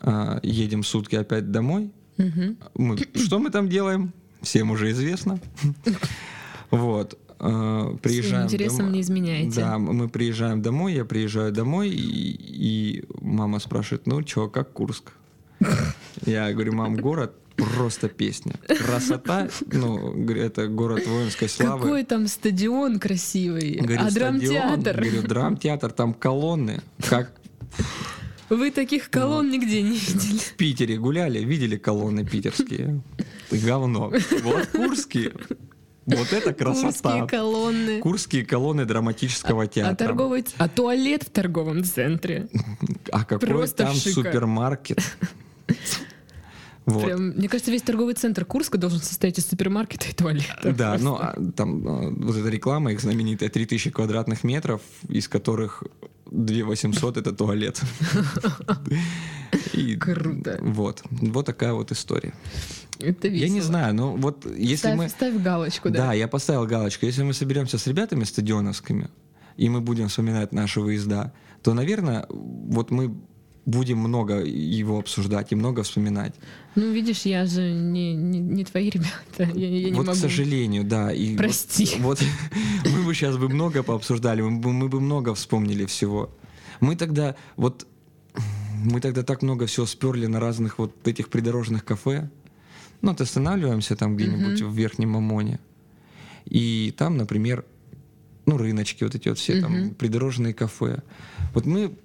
а, 0.00 0.40
едем 0.42 0.84
сутки 0.84 1.16
опять 1.16 1.50
домой. 1.50 1.90
Угу. 2.18 2.56
Мы, 2.74 2.98
что 3.14 3.38
мы 3.38 3.50
там 3.50 3.70
делаем? 3.70 4.12
Всем 4.42 4.70
уже 4.70 4.90
известно. 4.90 5.40
Вот. 6.70 7.16
Э, 7.40 7.96
приезжаем 8.02 8.44
интересом 8.44 8.78
домой. 8.78 8.92
не 8.92 9.00
изменяете. 9.00 9.60
Да, 9.60 9.78
мы 9.78 10.08
приезжаем 10.08 10.62
домой, 10.62 10.94
я 10.94 11.04
приезжаю 11.04 11.52
домой, 11.52 11.90
и, 11.90 12.36
и 12.38 13.04
мама 13.20 13.58
спрашивает, 13.58 14.06
ну 14.06 14.22
чё, 14.22 14.48
как 14.48 14.72
Курск? 14.72 15.12
Я 16.26 16.52
говорю, 16.52 16.72
мам, 16.72 16.96
город 16.96 17.34
просто 17.56 18.08
песня. 18.08 18.54
Красота, 18.66 19.48
ну, 19.70 20.28
это 20.30 20.68
город 20.68 21.06
воинской 21.06 21.48
славы. 21.48 21.82
Какой 21.82 22.04
там 22.04 22.26
стадион 22.26 22.98
красивый, 22.98 23.76
говорю, 23.76 24.00
а 24.00 24.10
драмтеатр? 24.10 25.00
Говорю, 25.00 25.22
драмтеатр, 25.22 25.92
там 25.92 26.14
колонны, 26.14 26.82
как... 27.08 27.32
Вы 28.50 28.70
таких 28.70 29.10
колонн 29.10 29.46
вот. 29.46 29.52
нигде 29.52 29.82
не 29.82 29.96
видели. 29.96 30.38
В 30.38 30.54
Питере 30.56 30.98
гуляли, 30.98 31.40
видели 31.40 31.76
колонны 31.76 32.26
питерские. 32.26 33.00
Говно. 33.50 34.12
Вот 34.42 34.66
Курские 34.66 35.32
вот 36.06 36.32
это 36.32 36.52
красота. 36.52 37.20
Курские 37.20 37.26
колонны. 37.26 38.00
Курские 38.00 38.44
колонны 38.44 38.84
драматического 38.84 39.64
а, 39.64 39.66
театра. 39.66 39.92
А, 39.92 39.96
торговый, 39.96 40.44
а 40.58 40.68
туалет 40.68 41.22
в 41.24 41.30
торговом 41.30 41.84
центре. 41.84 42.48
А 43.10 43.24
какой 43.24 43.48
Просто 43.48 43.84
там 43.84 43.94
шика. 43.94 44.22
супермаркет? 44.22 45.00
Вот. 46.86 47.04
Прям, 47.04 47.28
мне 47.30 47.48
кажется, 47.48 47.70
весь 47.70 47.80
торговый 47.80 48.12
центр 48.12 48.44
Курска 48.44 48.76
должен 48.76 49.00
состоять 49.00 49.38
из 49.38 49.46
супермаркета 49.46 50.08
и 50.08 50.12
туалета. 50.12 50.74
Да, 50.76 50.98
ну 51.00 51.14
а, 51.14 51.34
там 51.56 51.88
а, 51.88 52.10
вот 52.10 52.36
эта 52.36 52.50
реклама, 52.50 52.92
их 52.92 53.00
знаменитая 53.00 53.48
3000 53.48 53.90
квадратных 53.90 54.44
метров, 54.44 54.82
из 55.08 55.26
которых 55.26 55.82
2800 56.30 57.16
это 57.16 57.32
туалет. 57.32 57.80
И, 59.74 59.96
Круто. 59.96 60.58
Вот. 60.60 61.02
Вот 61.10 61.46
такая 61.46 61.72
вот 61.72 61.92
история. 61.92 62.32
Это 63.00 63.28
весело. 63.28 63.46
Я 63.46 63.52
не 63.52 63.60
знаю, 63.60 63.94
но 63.94 64.16
вот 64.16 64.46
если 64.46 64.76
ставь, 64.76 64.96
мы... 64.96 65.08
Ставь 65.08 65.42
галочку, 65.42 65.90
да. 65.90 66.06
Да, 66.06 66.12
я 66.12 66.28
поставил 66.28 66.66
галочку. 66.66 67.06
Если 67.06 67.22
мы 67.22 67.34
соберемся 67.34 67.78
с 67.78 67.86
ребятами 67.86 68.24
стадионовскими, 68.24 69.08
и 69.56 69.68
мы 69.68 69.80
будем 69.80 70.08
вспоминать 70.08 70.52
наши 70.52 70.80
выезда, 70.80 71.32
то, 71.62 71.74
наверное, 71.74 72.26
вот 72.28 72.90
мы 72.90 73.14
будем 73.66 73.98
много 73.98 74.44
его 74.44 74.98
обсуждать 74.98 75.52
и 75.52 75.54
много 75.54 75.82
вспоминать. 75.82 76.34
Ну, 76.74 76.92
видишь, 76.92 77.22
я 77.22 77.46
же 77.46 77.72
не, 77.72 78.14
не, 78.14 78.38
не 78.38 78.64
твои 78.64 78.90
ребята. 78.90 79.50
Я, 79.54 79.68
я 79.68 79.90
не 79.90 79.96
вот, 79.96 80.06
могу. 80.06 80.18
к 80.18 80.20
сожалению, 80.20 80.84
да. 80.84 81.12
И 81.12 81.36
Прости. 81.36 81.96
Вот, 82.00 82.20
вот 82.20 82.92
мы 82.92 83.02
бы 83.04 83.14
сейчас 83.14 83.36
бы 83.36 83.48
много 83.48 83.82
пообсуждали, 83.82 84.42
мы 84.42 84.58
бы, 84.58 84.72
мы 84.72 84.88
бы 84.88 85.00
много 85.00 85.34
вспомнили 85.34 85.86
всего. 85.86 86.30
Мы 86.80 86.96
тогда 86.96 87.36
вот 87.56 87.86
мы 88.82 89.00
тогда 89.00 89.22
так 89.22 89.42
много 89.42 89.66
всего 89.66 89.86
сперли 89.86 90.26
на 90.26 90.40
разных 90.40 90.78
вот 90.78 91.06
этих 91.06 91.28
придорожных 91.28 91.84
кафе. 91.84 92.30
Ну, 93.02 93.10
вот 93.10 93.20
останавливаемся 93.20 93.96
там 93.96 94.16
где-нибудь 94.16 94.60
mm-hmm. 94.60 94.68
в 94.68 94.74
Верхнем 94.74 95.16
Омоне. 95.16 95.60
И 96.46 96.94
там, 96.96 97.16
например, 97.16 97.64
ну, 98.46 98.56
рыночки, 98.56 99.04
вот 99.04 99.14
эти 99.14 99.28
вот 99.28 99.38
все 99.38 99.54
mm-hmm. 99.54 99.60
там 99.60 99.90
придорожные 99.94 100.54
кафе. 100.54 101.02
Вот 101.52 101.66
мы 101.66 101.96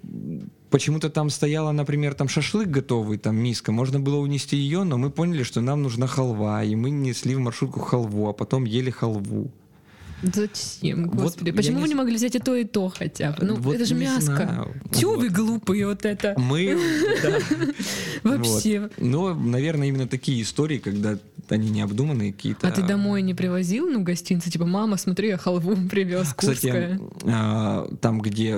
почему-то 0.70 1.10
там 1.10 1.30
стояла, 1.30 1.72
например, 1.72 2.14
там 2.14 2.28
шашлык 2.28 2.70
готовый, 2.70 3.18
там 3.18 3.36
миска, 3.36 3.72
можно 3.72 4.00
было 4.00 4.18
унести 4.18 4.58
ее, 4.58 4.84
но 4.84 4.98
мы 4.98 5.10
поняли, 5.10 5.44
что 5.44 5.62
нам 5.62 5.84
нужна 5.84 6.08
халва, 6.08 6.64
и 6.64 6.76
мы 6.76 6.90
несли 6.90 7.36
в 7.36 7.40
маршрутку 7.40 7.80
халву, 7.80 8.30
а 8.30 8.34
потом 8.34 8.66
ели 8.66 8.92
халву. 8.92 9.52
Зачем, 10.22 11.08
господи? 11.08 11.50
Вот 11.52 11.58
Почему 11.58 11.78
вы 11.78 11.84
не... 11.84 11.90
не 11.90 11.96
могли 11.96 12.16
взять 12.16 12.36
и 12.36 12.40
то, 12.40 12.56
и 12.56 12.64
то 12.64 12.90
хотя 12.90 13.32
бы? 13.32 13.46
Ну, 13.46 13.56
вот 13.56 13.76
это 13.76 13.86
же 13.86 13.96
мяско. 13.96 14.68
Тю, 14.94 15.12
вот. 15.12 15.20
вы 15.20 15.30
глупые 15.30 15.88
вот 15.88 16.06
это. 16.06 16.36
Мы, 16.38 16.78
Вообще. 18.24 18.90
Но, 18.98 19.34
наверное, 19.34 19.88
именно 19.88 20.08
такие 20.08 20.42
истории, 20.42 20.80
когда 20.80 21.18
они 21.50 21.70
необдуманные 21.70 22.34
какие-то. 22.34 22.68
А 22.68 22.72
ты 22.72 22.82
домой 22.84 23.22
не 23.22 23.34
привозил, 23.34 23.88
ну, 23.90 24.04
гостинцы? 24.04 24.52
Типа, 24.52 24.66
мама, 24.66 24.98
смотри, 24.98 25.30
я 25.30 25.38
халву 25.38 25.76
привез, 25.90 26.34
Кстати, 26.36 27.00
а, 27.26 27.90
там, 28.02 28.22
где, 28.22 28.58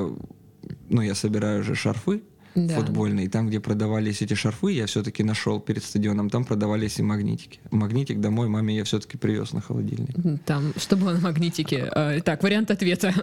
ну, 0.90 1.02
я 1.02 1.16
собираю 1.16 1.62
уже 1.62 1.76
шарфы, 1.76 2.22
Да. 2.56 2.76
футбольный. 2.76 3.26
И 3.26 3.28
там, 3.28 3.48
где 3.48 3.60
продавались 3.60 4.22
эти 4.22 4.34
шарфы, 4.34 4.72
я 4.72 4.86
все-таки 4.86 5.24
нашел 5.24 5.60
перед 5.60 5.84
стадионом, 5.84 6.30
там 6.30 6.44
продавались 6.44 7.00
и 7.00 7.04
магнитики. 7.04 7.60
Магнитик 7.72 8.20
домой 8.20 8.48
маме 8.48 8.76
я 8.76 8.84
все-таки 8.84 9.18
привез 9.18 9.54
на 9.54 9.62
холодильник. 9.62 10.16
Там, 10.46 10.74
что 10.78 10.98
было 10.98 11.14
на 11.14 11.20
магнитике? 11.20 11.90
А, 11.92 12.20
Так, 12.22 12.44
вариант 12.44 12.72
ответа. 12.72 13.14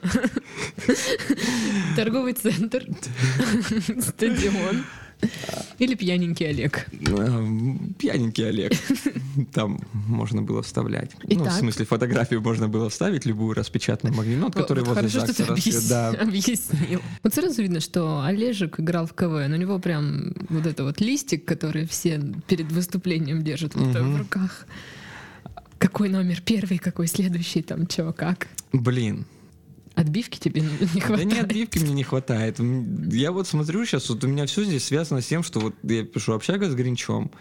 Торговый 1.97 2.33
центр, 2.33 2.85
стадион 4.01 4.85
или 5.79 5.95
пьяненький 5.95 6.49
Олег. 6.49 6.87
Эм, 6.93 7.95
Пьяненький 7.99 8.49
Олег. 8.49 8.73
Там 9.53 9.81
можно 9.93 10.43
было 10.43 10.63
вставлять. 10.63 11.11
Ну, 11.25 11.45
в 11.45 11.51
смысле, 11.53 11.85
фотографию 11.87 12.41
можно 12.41 12.69
было 12.69 12.89
вставить, 12.89 13.27
любую 13.27 13.55
распечатанную 13.55 14.17
магнитот, 14.17 14.55
который 14.55 14.85
Вот 14.85 14.97
возле 14.97 15.09
Хорошо, 15.11 15.33
что 15.33 15.45
ты 15.45 15.53
объяс- 15.53 15.89
Да, 15.89 16.11
объяснил. 16.21 17.01
Вот 17.23 17.35
сразу 17.35 17.63
видно, 17.63 17.81
что 17.81 18.23
Олежек 18.23 18.81
играл 18.81 19.07
в 19.07 19.15
КВН. 19.15 19.53
У 19.53 19.57
него 19.57 19.79
прям 19.79 20.35
вот 20.49 20.67
это 20.67 20.85
вот 20.85 21.01
листик, 21.01 21.45
который 21.45 21.87
все 21.87 22.21
перед 22.47 22.71
выступлением 22.73 23.43
держат 23.43 23.75
вот 23.75 23.95
в 23.95 24.19
руках. 24.19 24.67
Какой 25.79 26.09
номер 26.09 26.41
первый, 26.45 26.79
какой 26.79 27.07
следующий, 27.07 27.63
там 27.63 27.87
чё, 27.87 28.13
как. 28.13 28.49
блин. 28.73 29.27
Отбивки 29.99 30.39
тебе 30.39 30.61
не 30.61 30.69
не 30.69 31.01
Да 31.01 31.01
хватает. 31.01 31.33
не 31.33 31.39
отбивки 31.41 31.79
мне 31.81 31.93
не 31.93 32.05
хватает. 32.05 32.61
Я 33.13 33.33
вот 33.33 33.49
смотрю 33.49 33.85
сейчас, 33.85 34.09
вот 34.09 34.23
у 34.23 34.29
меня 34.29 34.47
все 34.47 34.63
здесь 34.63 34.85
связано 34.85 35.21
с 35.21 35.27
тем, 35.27 35.43
что 35.43 35.59
вот 35.59 35.75
я 35.83 36.05
пишу 36.05 36.35
общага 36.35 36.71
с 36.71 36.75
Гринчом. 36.75 37.33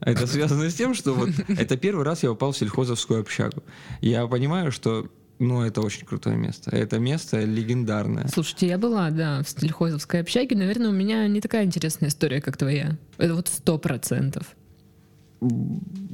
Это 0.00 0.26
связано 0.26 0.68
с 0.68 0.74
тем, 0.74 0.94
что 0.94 1.14
вот 1.14 1.30
это 1.48 1.76
первый 1.78 2.04
раз 2.04 2.22
я 2.22 2.30
упал 2.32 2.52
в 2.52 2.58
сельхозовскую 2.58 3.20
общагу. 3.20 3.62
Я 4.02 4.26
понимаю, 4.26 4.72
что 4.72 5.08
ну, 5.38 5.62
это 5.62 5.80
очень 5.80 6.04
крутое 6.04 6.36
место. 6.36 6.70
Это 6.70 6.98
место 6.98 7.42
легендарное. 7.44 8.28
Слушайте, 8.28 8.66
я 8.66 8.76
была, 8.78 9.10
да, 9.10 9.42
в 9.42 9.48
сельхозовской 9.48 10.20
общаге. 10.20 10.54
Наверное, 10.54 10.90
у 10.90 10.92
меня 10.92 11.26
не 11.28 11.40
такая 11.40 11.64
интересная 11.64 12.10
история, 12.10 12.42
как 12.42 12.58
твоя. 12.58 12.98
Это 13.16 13.34
вот 13.34 13.48
сто 13.48 13.78
процентов. 13.78 14.54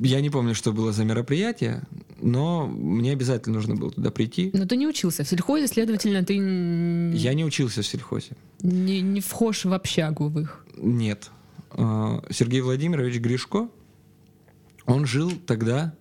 Я 0.01 0.21
не 0.21 0.31
помню, 0.31 0.55
что 0.55 0.73
было 0.73 0.93
за 0.93 1.05
мероприятие, 1.05 1.83
но 2.21 2.67
мне 2.67 3.13
обязательно 3.13 3.57
нужно 3.57 3.75
было 3.75 3.91
туда 3.91 4.11
прийти. 4.11 4.51
Но 4.53 4.67
ты 4.67 4.77
не 4.77 4.87
учился 4.87 5.25
в 5.25 5.29
сельхозе, 5.29 5.67
следовательно, 5.67 6.25
ты 6.25 6.35
Я 7.17 7.35
не 7.35 7.45
учился 7.45 7.83
в 7.83 7.87
сельхозе. 7.87 8.37
не, 8.63 9.01
не 9.01 9.21
вхож 9.21 9.65
в 9.65 9.73
общагу 9.73 10.29
в 10.29 10.41
их. 10.41 10.65
Нет. 10.77 11.31
А, 11.71 12.23
Сергей 12.31 12.61
Владимирович 12.61 13.21
Гришко, 13.21 13.69
он 14.87 15.07
жил 15.07 15.33
тогда... 15.47 15.95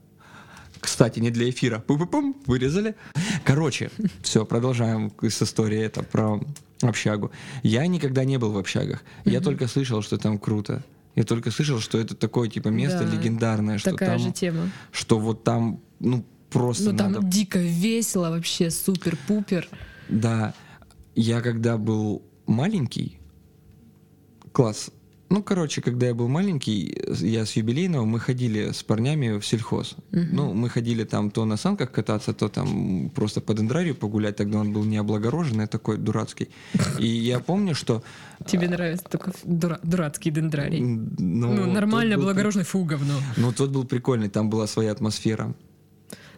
Кстати, 0.80 1.20
не 1.20 1.32
для 1.32 1.50
эфира. 1.50 1.84
Пу-пу-пум, 1.86 2.36
вырезали. 2.46 2.96
Короче, 3.44 3.90
все, 4.22 4.46
продолжаем 4.46 5.12
с 5.22 5.42
истории 5.42 5.80
это 5.80 6.04
про 6.04 6.40
общагу. 6.82 7.32
Я 7.64 7.88
никогда 7.88 8.24
не 8.26 8.38
был 8.38 8.52
в 8.52 8.58
общагах. 8.60 9.04
Я 9.26 9.42
только 9.42 9.68
слышал, 9.68 10.04
что 10.04 10.18
там 10.20 10.38
круто. 10.38 10.84
Я 11.18 11.24
только 11.24 11.50
слышал, 11.50 11.80
что 11.80 11.98
это 11.98 12.14
такое 12.16 12.48
типа 12.48 12.68
место 12.68 13.00
Да, 13.04 13.12
легендарное, 13.12 13.80
что 13.80 13.90
Такая 13.90 14.12
там, 14.12 14.20
же 14.20 14.32
тема. 14.32 14.70
что 14.92 15.18
вот 15.18 15.44
там, 15.44 15.82
ну 16.00 16.24
просто 16.52 16.92
Ну 16.92 16.98
там 16.98 17.12
надо 17.14 17.26
дико 17.26 17.58
весело, 17.58 18.30
вообще 18.30 18.70
супер-пупер. 18.70 19.68
Да, 20.10 20.54
я 21.16 21.42
когда 21.42 21.80
был 21.80 22.22
маленький, 22.46 23.20
класс, 24.52 24.92
ну, 25.30 25.44
короче, 25.44 25.82
когда 25.82 26.08
я 26.08 26.14
был 26.14 26.30
маленький, 26.30 26.98
я 27.20 27.46
с 27.46 27.58
юбилейного, 27.58 28.06
мы 28.06 28.20
ходили 28.20 28.72
с 28.72 28.82
парнями 28.84 29.40
в 29.40 29.46
сельхоз. 29.46 29.96
Ну, 30.12 30.54
мы 30.54 30.70
ходили 30.70 31.04
там 31.04 31.32
то 31.32 31.46
на 31.46 31.58
санках 31.58 31.92
кататься, 31.92 32.34
то 32.34 32.48
там 32.48 33.10
просто 33.10 33.42
по 33.42 33.54
дендрарию 33.54 33.96
погулять, 33.96 34.38
тогда 34.38 34.60
он 34.60 34.72
был 34.72 34.86
не 34.86 34.98
облагороженный, 34.98 35.68
такой 35.68 35.98
дурацкий. 35.98 36.50
И 37.00 37.08
я 37.08 37.40
помню, 37.40 37.76
что... 37.76 38.04
Тебе 38.46 38.70
нравится 38.70 39.06
такой 39.10 39.34
дура- 39.44 39.80
дурацкий 39.84 40.32
дендрарий. 40.32 40.82
Ну, 40.82 41.56
тот 41.58 41.74
нормально, 41.74 42.16
был 42.16 42.24
при- 42.24 42.34
благорожный 42.34 42.64
фу, 42.64 42.86
говно. 42.86 43.16
Ну, 43.36 43.52
тот 43.52 43.72
был 43.72 43.84
прикольный, 43.84 44.30
там 44.30 44.50
была 44.50 44.68
своя 44.68 44.92
атмосфера. 44.92 45.54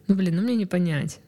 Ну, 0.07 0.15
блин, 0.15 0.35
ну 0.35 0.41
мне 0.41 0.55
не 0.55 0.65
понять, 0.65 1.19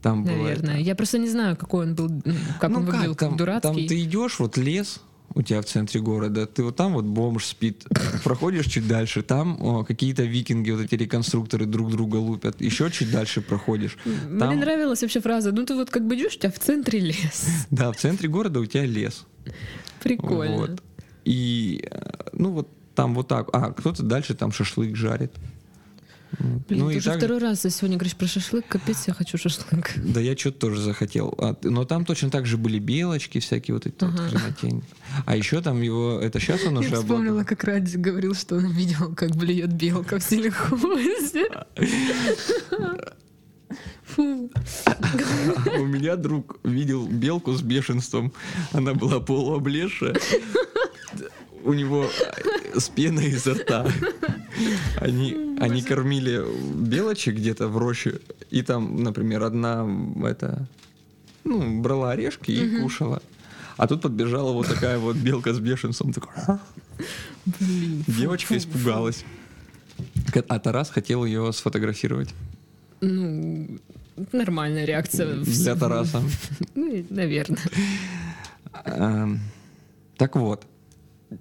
Там 0.00 0.24
было 0.24 0.36
наверное. 0.36 0.78
Я 0.78 0.94
просто 0.94 1.18
не 1.18 1.28
знаю, 1.28 1.56
какой 1.56 1.86
он 1.86 1.94
был, 1.94 2.08
ну, 2.08 2.34
как 2.60 2.70
ну 2.70 2.78
он 2.78 2.86
выглядел, 2.86 3.14
как 3.14 3.28
там, 3.28 3.36
дурацкий. 3.36 3.68
Там 3.68 3.76
ты 3.76 4.02
идешь, 4.02 4.38
вот 4.38 4.56
лес 4.56 5.02
у 5.34 5.42
тебя 5.42 5.60
в 5.60 5.66
центре 5.66 6.00
города, 6.00 6.46
ты 6.46 6.62
вот 6.62 6.76
там 6.76 6.94
вот 6.94 7.04
бомж 7.04 7.44
спит, 7.44 7.84
проходишь 8.24 8.66
чуть 8.66 8.88
дальше, 8.88 9.22
там 9.22 9.84
какие-то 9.84 10.22
викинги, 10.22 10.70
вот 10.70 10.80
эти 10.80 10.94
реконструкторы 10.94 11.66
друг 11.66 11.90
друга 11.90 12.16
лупят, 12.16 12.60
еще 12.60 12.90
чуть 12.90 13.10
дальше 13.10 13.40
проходишь. 13.40 13.96
Мне 14.04 14.40
Там, 14.40 14.58
нравилась 14.58 15.02
вообще 15.02 15.20
фраза, 15.20 15.52
ну 15.52 15.64
ты 15.66 15.74
вот 15.74 15.90
как 15.90 16.06
бы 16.06 16.14
идешь, 16.16 16.36
у 16.36 16.38
тебя 16.38 16.50
в 16.50 16.58
центре 16.58 17.00
лес. 17.00 17.66
да, 17.70 17.92
в 17.92 17.96
центре 17.96 18.28
города 18.28 18.60
у 18.60 18.66
тебя 18.66 18.84
лес. 18.84 19.24
Прикольно. 20.02 20.56
Вот. 20.56 20.82
И, 21.24 21.86
э, 21.90 22.28
ну 22.32 22.52
вот 22.52 22.68
там 22.94 23.14
вот 23.14 23.28
так. 23.28 23.48
А, 23.52 23.72
кто-то 23.72 24.02
дальше 24.02 24.34
там 24.34 24.52
шашлык 24.52 24.96
жарит. 24.96 25.32
Вот. 26.38 26.66
Блин, 26.66 26.80
ну 26.84 26.90
ты 26.90 26.96
уже 26.98 27.10
так- 27.10 27.18
второй 27.18 27.38
раз 27.38 27.60
сегодня 27.62 27.96
говоришь 27.96 28.16
про 28.16 28.26
шашлык, 28.26 28.66
капец, 28.68 29.04
я 29.06 29.14
хочу 29.14 29.38
шашлык. 29.38 29.92
Да 29.96 30.20
я 30.20 30.36
что-то 30.36 30.58
тоже 30.58 30.82
захотел. 30.82 31.34
А, 31.38 31.56
но 31.62 31.84
там 31.84 32.04
точно 32.04 32.30
так 32.30 32.46
же 32.46 32.56
были 32.56 32.78
белочки 32.78 33.38
всякие 33.38 33.74
вот 33.74 33.86
эти 33.86 33.94
вот 34.04 34.12
Ага. 34.14 34.28
хренотень. 34.28 34.82
А 35.24 35.36
еще 35.36 35.60
там 35.62 35.80
его, 35.82 36.18
это 36.20 36.40
сейчас 36.40 36.64
он 36.64 36.78
уже 36.78 36.90
Я 36.90 36.96
вспомнила, 37.00 37.44
как 37.44 37.64
Ради 37.64 37.96
говорил, 37.96 38.34
что 38.34 38.56
он 38.56 38.70
видел, 38.72 39.14
как 39.14 39.36
блюет 39.36 39.72
белка 39.72 40.18
в 40.18 40.22
сельхозе. 40.22 41.48
Фу. 44.04 44.50
У 45.78 45.84
меня 45.86 46.16
друг 46.16 46.58
видел 46.64 47.06
белку 47.06 47.52
с 47.52 47.62
бешенством. 47.62 48.32
Она 48.72 48.94
была 48.94 49.20
полуоблезшая. 49.20 50.14
У 51.64 51.72
него 51.72 52.08
э, 52.74 52.78
с 52.78 52.88
пеной 52.88 53.30
изо 53.30 53.54
рта. 53.54 53.86
Они, 55.00 55.32
они 55.58 55.82
кормили 55.82 56.42
белочек 56.74 57.36
где-то 57.36 57.68
в 57.68 57.76
роще. 57.78 58.20
И 58.50 58.62
там, 58.62 59.02
например, 59.02 59.42
одна 59.44 59.86
это, 60.24 60.66
ну, 61.44 61.80
брала 61.80 62.12
орешки 62.12 62.50
и 62.50 62.80
кушала. 62.80 63.22
А 63.76 63.86
тут 63.86 64.02
подбежала 64.02 64.52
вот 64.52 64.66
такая 64.68 64.98
вот 64.98 65.16
белка 65.16 65.52
с 65.52 65.58
бешенством. 65.60 66.12
Такой? 66.12 66.32
Блин. 67.44 68.04
Девочка 68.06 68.48
фу, 68.54 68.56
испугалась. 68.56 69.24
А 70.48 70.58
Тарас 70.58 70.90
хотел 70.90 71.24
ее 71.24 71.52
сфотографировать. 71.52 72.34
Ну, 73.02 73.78
нормальная 74.32 74.84
реакция. 74.86 75.36
для 75.36 75.76
Тараса. 75.76 76.22
Ну, 76.74 77.04
наверное. 77.10 77.58
Эм, 78.84 79.40
Так 80.16 80.36
вот, 80.36 80.64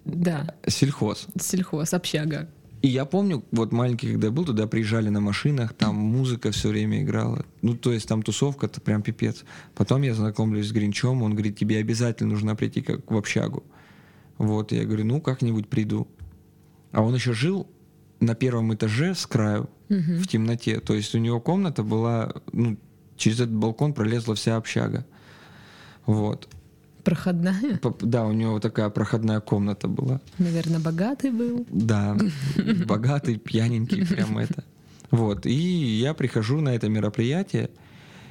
Да, 0.04 0.54
сельхоз. 0.67 1.28
сельхоз, 1.39 1.93
общага. 1.93 2.49
И 2.86 2.88
я 2.88 3.06
помню, 3.06 3.43
вот 3.52 3.71
маленький, 3.71 4.12
когда 4.12 4.28
я 4.28 4.32
был, 4.32 4.45
туда 4.45 4.67
приезжали 4.67 5.10
на 5.10 5.19
машинах, 5.19 5.74
там 5.74 5.95
музыка 5.95 6.52
все 6.52 6.69
время 6.69 7.02
играла. 7.02 7.43
Ну, 7.63 7.76
то 7.76 7.91
есть 7.91 8.08
там 8.08 8.21
тусовка-то 8.21 8.80
прям 8.80 9.02
пипец. 9.02 9.43
Потом 9.74 10.04
я 10.04 10.13
знакомлюсь 10.13 10.67
с 10.67 10.71
Гринчом, 10.71 11.24
он 11.24 11.32
говорит, 11.32 11.58
тебе 11.58 11.80
обязательно 11.80 12.30
нужно 12.30 12.56
прийти 12.56 12.84
как 12.84 13.10
в 13.10 13.17
общагу. 13.17 13.63
Вот, 14.38 14.71
и 14.71 14.76
я 14.76 14.86
говорю, 14.86 15.04
ну, 15.04 15.19
как-нибудь 15.19 15.67
приду. 15.67 16.08
А 16.91 17.02
он 17.02 17.15
еще 17.15 17.34
жил 17.34 17.67
на 18.19 18.36
первом 18.36 18.71
этаже 18.76 19.15
с 19.15 19.26
краю, 19.26 19.67
в 19.89 20.28
темноте. 20.28 20.80
То 20.80 20.93
есть 20.93 21.15
у 21.15 21.17
него 21.17 21.41
комната 21.41 21.82
была, 21.82 22.34
ну, 22.52 22.78
через 23.17 23.39
этот 23.39 23.56
балкон 23.56 23.95
пролезла 23.95 24.36
вся 24.36 24.58
общага. 24.58 25.08
Вот. 26.06 26.48
Проходная. 27.05 27.79
Да, 28.01 28.25
у 28.25 28.33
него 28.33 28.59
такая 28.59 28.89
проходная 28.89 29.39
комната 29.39 29.87
была. 29.87 30.19
Наверное, 30.39 30.79
богатый 30.79 31.31
был. 31.31 31.65
Да, 31.69 32.17
богатый, 32.85 33.37
пьяненький, 33.37 34.05
прям 34.05 34.37
это. 34.39 34.63
Вот, 35.11 35.45
и 35.45 35.53
я 35.53 36.13
прихожу 36.13 36.59
на 36.61 36.75
это 36.75 36.89
мероприятие, 36.89 37.69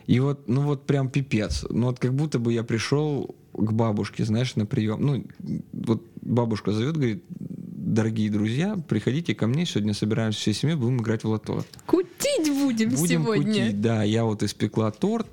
и 0.06 0.20
вот, 0.20 0.48
ну 0.48 0.62
вот 0.62 0.86
прям 0.86 1.08
пипец. 1.08 1.64
Ну 1.70 1.86
вот 1.86 1.98
как 1.98 2.12
будто 2.14 2.38
бы 2.38 2.52
я 2.52 2.62
пришел 2.64 3.34
к 3.54 3.72
бабушке, 3.72 4.24
знаешь, 4.24 4.56
на 4.56 4.66
прием. 4.66 5.00
Ну, 5.00 5.24
вот 5.72 6.02
бабушка 6.20 6.72
зовет, 6.72 6.96
говорит, 6.96 7.24
дорогие 7.28 8.30
друзья, 8.30 8.76
приходите 8.88 9.34
ко 9.34 9.46
мне, 9.46 9.64
сегодня 9.66 9.94
собираемся 9.94 10.40
всей 10.40 10.54
семьей, 10.54 10.76
будем 10.76 11.00
играть 11.00 11.22
в 11.24 11.28
лото. 11.28 11.64
Кутить 11.86 12.50
будем, 12.50 12.90
Будем 12.90 13.22
сегодня. 13.22 13.44
кутить, 13.44 13.80
да, 13.80 14.02
я 14.02 14.24
вот 14.24 14.42
испекла 14.42 14.90
торт, 14.90 15.28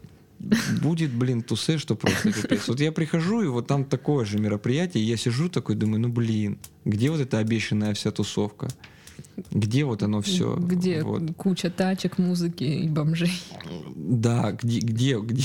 будет, 0.81 1.11
блин, 1.11 1.41
тусе, 1.43 1.77
что 1.77 1.95
просто 1.95 2.31
капец. 2.31 2.67
Вот 2.67 2.79
я 2.79 2.91
прихожу, 2.91 3.41
и 3.41 3.47
вот 3.47 3.67
там 3.67 3.85
такое 3.85 4.25
же 4.25 4.39
мероприятие, 4.39 5.03
и 5.03 5.07
я 5.07 5.17
сижу 5.17 5.49
такой, 5.49 5.75
думаю, 5.75 5.99
ну 6.01 6.09
блин, 6.09 6.57
где 6.85 7.09
вот 7.11 7.19
эта 7.19 7.37
обещанная 7.37 7.93
вся 7.93 8.11
тусовка? 8.11 8.67
Где 9.51 9.85
вот 9.85 10.03
оно 10.03 10.21
все? 10.21 10.55
Где 10.55 11.03
Вот. 11.03 11.23
куча 11.37 11.69
тачек, 11.69 12.17
музыки 12.17 12.63
и 12.63 12.87
бомжей. 12.89 13.31
Да, 13.95 14.51
где, 14.51 14.79
где, 14.79 15.19
где? 15.19 15.43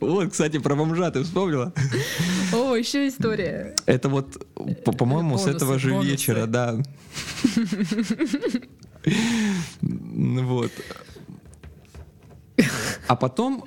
Вот, 0.00 0.30
кстати, 0.32 0.58
про 0.58 0.74
бомжа 0.74 1.10
ты 1.10 1.22
вспомнила? 1.22 1.72
О, 2.52 2.74
еще 2.76 3.06
история. 3.08 3.74
Это 3.86 4.08
вот, 4.08 4.46
по- 4.84 4.92
по-моему, 4.92 5.38
с 5.38 5.46
этого 5.46 5.78
же 5.78 5.90
вечера, 6.02 6.46
да. 6.46 6.80
Вот. 9.82 10.72
А 13.06 13.16
потом, 13.16 13.64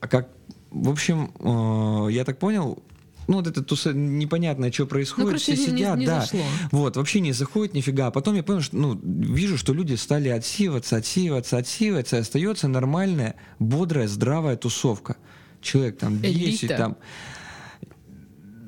как, 0.00 0.28
в 0.70 0.88
общем, 0.90 1.30
э, 1.38 2.12
я 2.12 2.24
так 2.24 2.38
понял, 2.38 2.82
ну 3.28 3.36
вот 3.36 3.46
это 3.46 3.62
туса, 3.62 3.92
непонятно, 3.92 4.72
что 4.72 4.86
происходит, 4.86 5.24
Ну, 5.24 5.30
короче, 5.32 5.54
все 5.54 5.70
не- 5.72 5.78
сидят, 5.78 5.98
не 5.98 6.06
да. 6.06 6.20
зашло. 6.22 6.40
Вот, 6.72 6.96
вообще 6.96 7.20
не 7.20 7.32
заходит 7.32 7.74
нифига. 7.74 8.08
А 8.08 8.10
потом 8.10 8.34
я 8.34 8.42
понял, 8.42 8.60
что, 8.60 8.76
ну, 8.76 8.98
вижу, 9.02 9.56
что 9.56 9.72
люди 9.72 9.94
стали 9.94 10.28
отсеиваться, 10.28 10.96
отсеиваться, 10.96 11.58
отсеиваться, 11.58 12.16
и 12.16 12.20
остается 12.20 12.66
нормальная, 12.68 13.36
бодрая, 13.58 14.08
здравая 14.08 14.56
тусовка. 14.56 15.16
Человек 15.60 15.98
там 15.98 16.20
10, 16.20 16.64
Элита. 16.64 16.76
там... 16.76 16.96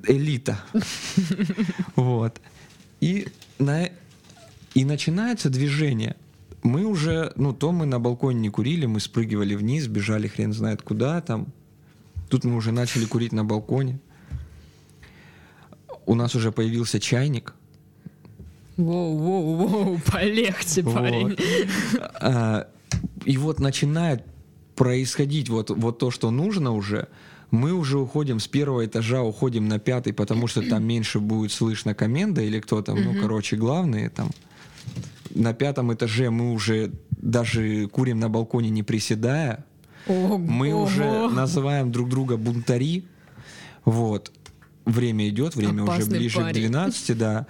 Элита. 0.07 0.61
Вот. 1.97 2.41
И, 3.01 3.29
на... 3.59 3.89
и 4.75 4.85
начинается 4.85 5.49
движение. 5.51 6.17
Мы 6.63 6.85
уже, 6.85 7.33
ну, 7.37 7.53
то 7.53 7.73
мы 7.73 7.87
на 7.87 7.99
балконе 7.99 8.41
не 8.41 8.49
курили, 8.49 8.87
мы 8.87 9.01
спрыгивали 9.01 9.55
вниз, 9.55 9.87
бежали 9.89 10.29
хрен 10.29 10.53
знает 10.53 10.83
куда 10.83 11.21
там. 11.21 11.49
Тут 12.29 12.45
мы 12.45 12.57
уже 12.57 12.73
начали 12.73 13.05
курить 13.05 13.33
на 13.33 13.45
балконе. 13.45 13.99
У 16.07 16.15
нас 16.15 16.35
уже 16.35 16.53
появился 16.53 17.01
чайник. 17.01 17.55
Воу, 18.77 19.17
воу, 19.19 19.55
воу, 19.57 20.01
полегче, 20.13 20.83
Вот. 20.83 20.95
парень. 20.95 21.37
А, 22.15 22.69
И 23.25 23.37
вот 23.37 23.61
начинает 23.61 24.25
происходить 24.77 25.49
вот, 25.49 25.71
вот 25.71 25.99
то, 25.99 26.11
что 26.11 26.31
нужно 26.31 26.73
уже. 26.73 27.09
Мы 27.51 27.73
уже 27.73 27.99
уходим 27.99 28.41
с 28.41 28.49
первого 28.49 28.87
этажа, 28.87 29.23
уходим 29.23 29.69
на 29.69 29.79
пятый, 29.79 30.15
потому 30.15 30.47
что 30.47 30.63
там 30.63 30.85
меньше 30.85 31.21
будет 31.21 31.53
слышно 31.53 31.95
комменда 31.95 32.41
или 32.41 32.61
кто 32.61 32.81
там, 32.83 33.03
ну, 33.03 33.15
короче, 33.21 33.57
главные 33.57 34.09
там. 34.09 34.31
На 35.35 35.55
пятом 35.55 35.93
этаже 35.93 36.31
мы 36.31 36.53
уже 36.53 36.93
даже 37.11 37.87
курим 37.89 38.21
на 38.21 38.29
балконе, 38.29 38.71
не 38.71 38.83
приседая. 38.83 39.65
Ого. 40.07 40.39
Мы 40.39 40.73
уже 40.75 41.29
называем 41.29 41.93
друг 41.93 42.09
друга 42.09 42.37
бунтари. 42.37 43.05
Вот. 43.85 44.33
Время 44.85 45.29
идет, 45.29 45.55
время 45.55 45.85
уже 45.85 45.93
Опасный 45.93 46.19
ближе 46.19 46.41
парень. 46.41 46.53
к 46.67 46.71
12, 46.71 47.19
да. 47.19 47.47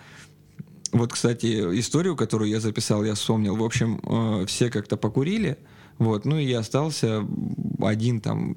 Вот, 0.92 1.12
кстати, 1.12 1.46
историю, 1.80 2.16
которую 2.16 2.50
я 2.50 2.60
записал, 2.60 3.02
я 3.04 3.14
вспомнил. 3.14 3.56
В 3.56 3.64
общем, 3.64 4.00
э, 4.04 4.46
все 4.46 4.68
как-то 4.68 4.98
покурили, 4.98 5.56
вот, 5.98 6.26
ну 6.26 6.38
и 6.38 6.44
я 6.44 6.58
остался 6.58 7.26
один 7.80 8.20
там, 8.20 8.56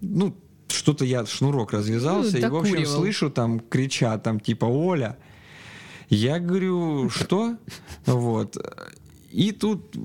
ну, 0.00 0.34
что-то 0.68 1.04
я, 1.04 1.26
шнурок 1.26 1.72
развязался, 1.72 2.38
Ну, 2.38 2.46
и, 2.46 2.50
в 2.50 2.56
общем, 2.56 2.86
слышу, 2.86 3.30
там, 3.30 3.60
кричат, 3.60 4.22
там, 4.22 4.40
типа, 4.40 4.64
Оля. 4.64 5.18
Я 6.08 6.38
говорю, 6.38 7.10
что? 7.10 7.56
Вот. 8.06 8.56
И 9.30 9.52
тут 9.52 9.96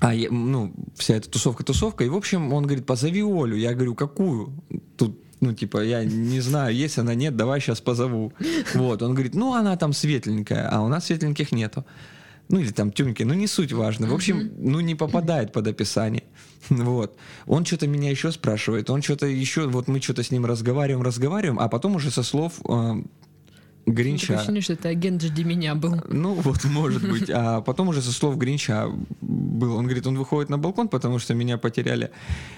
а, 0.00 0.14
я- 0.14 0.30
ну, 0.30 0.72
вся 0.96 1.16
эта 1.16 1.28
тусовка-тусовка. 1.28 2.04
И, 2.04 2.08
в 2.08 2.16
общем, 2.16 2.52
он 2.52 2.64
говорит, 2.64 2.86
позови 2.86 3.20
Олю. 3.20 3.54
Я 3.56 3.74
говорю, 3.74 3.94
какую? 3.94 4.52
Тут, 4.96 5.18
ну, 5.40 5.52
типа, 5.52 5.84
я 5.84 6.04
не 6.04 6.40
знаю, 6.40 6.74
есть 6.74 6.98
она, 6.98 7.14
нет, 7.14 7.36
давай 7.36 7.60
сейчас 7.60 7.80
позову. 7.80 8.32
Вот, 8.74 9.02
он 9.02 9.12
говорит, 9.12 9.34
ну, 9.34 9.54
она 9.54 9.76
там 9.76 9.92
светленькая, 9.92 10.68
а 10.70 10.80
у 10.80 10.88
нас 10.88 11.06
светленьких 11.06 11.52
нету. 11.52 11.84
Ну, 12.48 12.58
или 12.58 12.72
там 12.72 12.90
темненькие, 12.90 13.26
ну, 13.28 13.34
не 13.34 13.46
суть 13.46 13.72
важно. 13.72 14.08
В 14.08 14.14
общем, 14.14 14.50
ну, 14.58 14.80
не 14.80 14.94
попадает 14.94 15.52
под 15.52 15.68
описание. 15.68 16.24
Вот. 16.68 17.16
Он 17.46 17.64
что-то 17.64 17.86
меня 17.86 18.10
еще 18.10 18.32
спрашивает, 18.32 18.90
он 18.90 19.02
что-то 19.02 19.26
еще, 19.26 19.66
вот 19.66 19.88
мы 19.88 20.00
что-то 20.00 20.22
с 20.22 20.30
ним 20.30 20.44
разговариваем, 20.46 21.02
разговариваем, 21.02 21.58
а 21.58 21.68
потом 21.68 21.96
уже 21.96 22.10
со 22.10 22.22
слов 22.22 22.60
э, 22.68 23.02
Гринча... 23.86 24.26
Такое 24.26 24.36
ощущение, 24.38 24.62
что 24.62 24.72
это 24.74 24.88
агент 24.88 25.22
жди 25.22 25.44
меня 25.44 25.74
был. 25.74 25.96
Ну, 26.08 26.34
вот, 26.34 26.64
может 26.64 27.08
быть. 27.08 27.30
А 27.30 27.60
потом 27.60 27.88
уже 27.88 28.02
со 28.02 28.12
слов 28.12 28.36
Гринча 28.36 28.90
был. 29.20 29.76
Он 29.76 29.84
говорит, 29.84 30.06
он 30.06 30.18
выходит 30.18 30.50
на 30.50 30.58
балкон, 30.58 30.88
потому 30.88 31.18
что 31.18 31.34
меня 31.34 31.58
потеряли. 31.58 32.10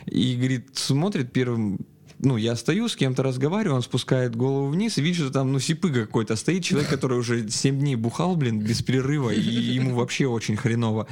И, 0.07 0.37
говорит, 0.37 0.71
смотрит 0.75 1.33
первым 1.33 1.79
ну, 2.25 2.37
я 2.37 2.55
стою, 2.55 2.89
с 2.89 2.95
кем-то 2.95 3.25
разговариваю, 3.25 3.77
он 3.77 3.83
спускает 3.83 4.37
голову 4.37 4.69
вниз 4.69 4.97
и 4.97 5.03
видит, 5.03 5.17
что 5.17 5.31
там, 5.33 5.51
ну, 5.51 5.59
сипыга 5.59 6.07
какой-то 6.07 6.37
стоит, 6.37 6.63
человек, 6.63 6.89
который 6.89 7.19
уже 7.19 7.49
7 7.49 7.81
дней 7.81 7.97
бухал, 7.97 8.37
блин, 8.37 8.61
без 8.61 8.81
перерыва, 8.81 9.31
и 9.31 9.41
ему 9.41 9.97
вообще 9.97 10.29
очень 10.29 10.57
хреново. 10.57 11.09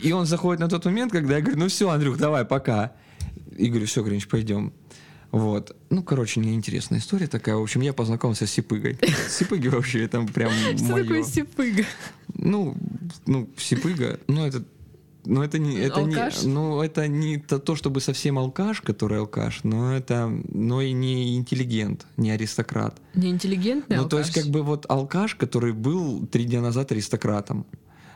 И 0.00 0.12
он 0.12 0.26
заходит 0.26 0.60
на 0.60 0.68
тот 0.68 0.84
момент, 0.84 1.10
когда 1.10 1.36
я 1.36 1.40
говорю, 1.40 1.58
ну 1.58 1.68
все, 1.68 1.90
Андрюх, 1.90 2.16
давай, 2.16 2.44
пока. 2.44 2.92
И 3.56 3.68
говорю, 3.68 3.86
все, 3.86 4.02
Гринч, 4.02 4.28
пойдем. 4.28 4.72
Вот. 5.32 5.74
Ну, 5.88 6.02
короче, 6.02 6.40
неинтересная 6.40 6.98
история 6.98 7.26
такая. 7.26 7.56
В 7.56 7.62
общем, 7.62 7.80
я 7.80 7.94
познакомился 7.94 8.46
с 8.46 8.50
Сипыгой. 8.50 8.98
Сипыги 9.28 9.68
вообще 9.68 10.04
это 10.04 10.20
прям 10.22 10.52
Что 10.52 10.84
моё. 10.84 11.04
такое 11.04 11.24
сипыга? 11.24 11.84
Ну, 12.34 12.76
ну, 13.26 13.48
Сипыга, 13.56 14.20
ну 14.28 14.46
это 14.46 14.62
ну 15.24 15.42
это 15.42 15.58
не, 15.58 15.78
это 15.78 16.00
Алкаш? 16.00 16.42
не, 16.42 16.48
ну 16.48 16.82
это 16.82 17.06
не 17.06 17.38
то, 17.38 17.58
то, 17.58 17.76
чтобы 17.76 18.00
совсем 18.00 18.38
алкаш, 18.38 18.80
который 18.80 19.18
алкаш, 19.18 19.60
но 19.62 19.94
это, 19.94 20.28
но 20.48 20.82
и 20.82 20.92
не 20.92 21.36
интеллигент, 21.36 22.06
не 22.16 22.32
аристократ. 22.32 23.00
Неинтеллигентный 23.14 23.96
ну 23.98 24.08
то 24.08 24.18
есть 24.18 24.30
алкаш? 24.30 24.44
как 24.44 24.52
бы 24.52 24.62
вот 24.62 24.86
алкаш, 24.88 25.36
который 25.36 25.72
был 25.72 26.26
три 26.26 26.44
дня 26.44 26.60
назад 26.60 26.90
аристократом, 26.92 27.66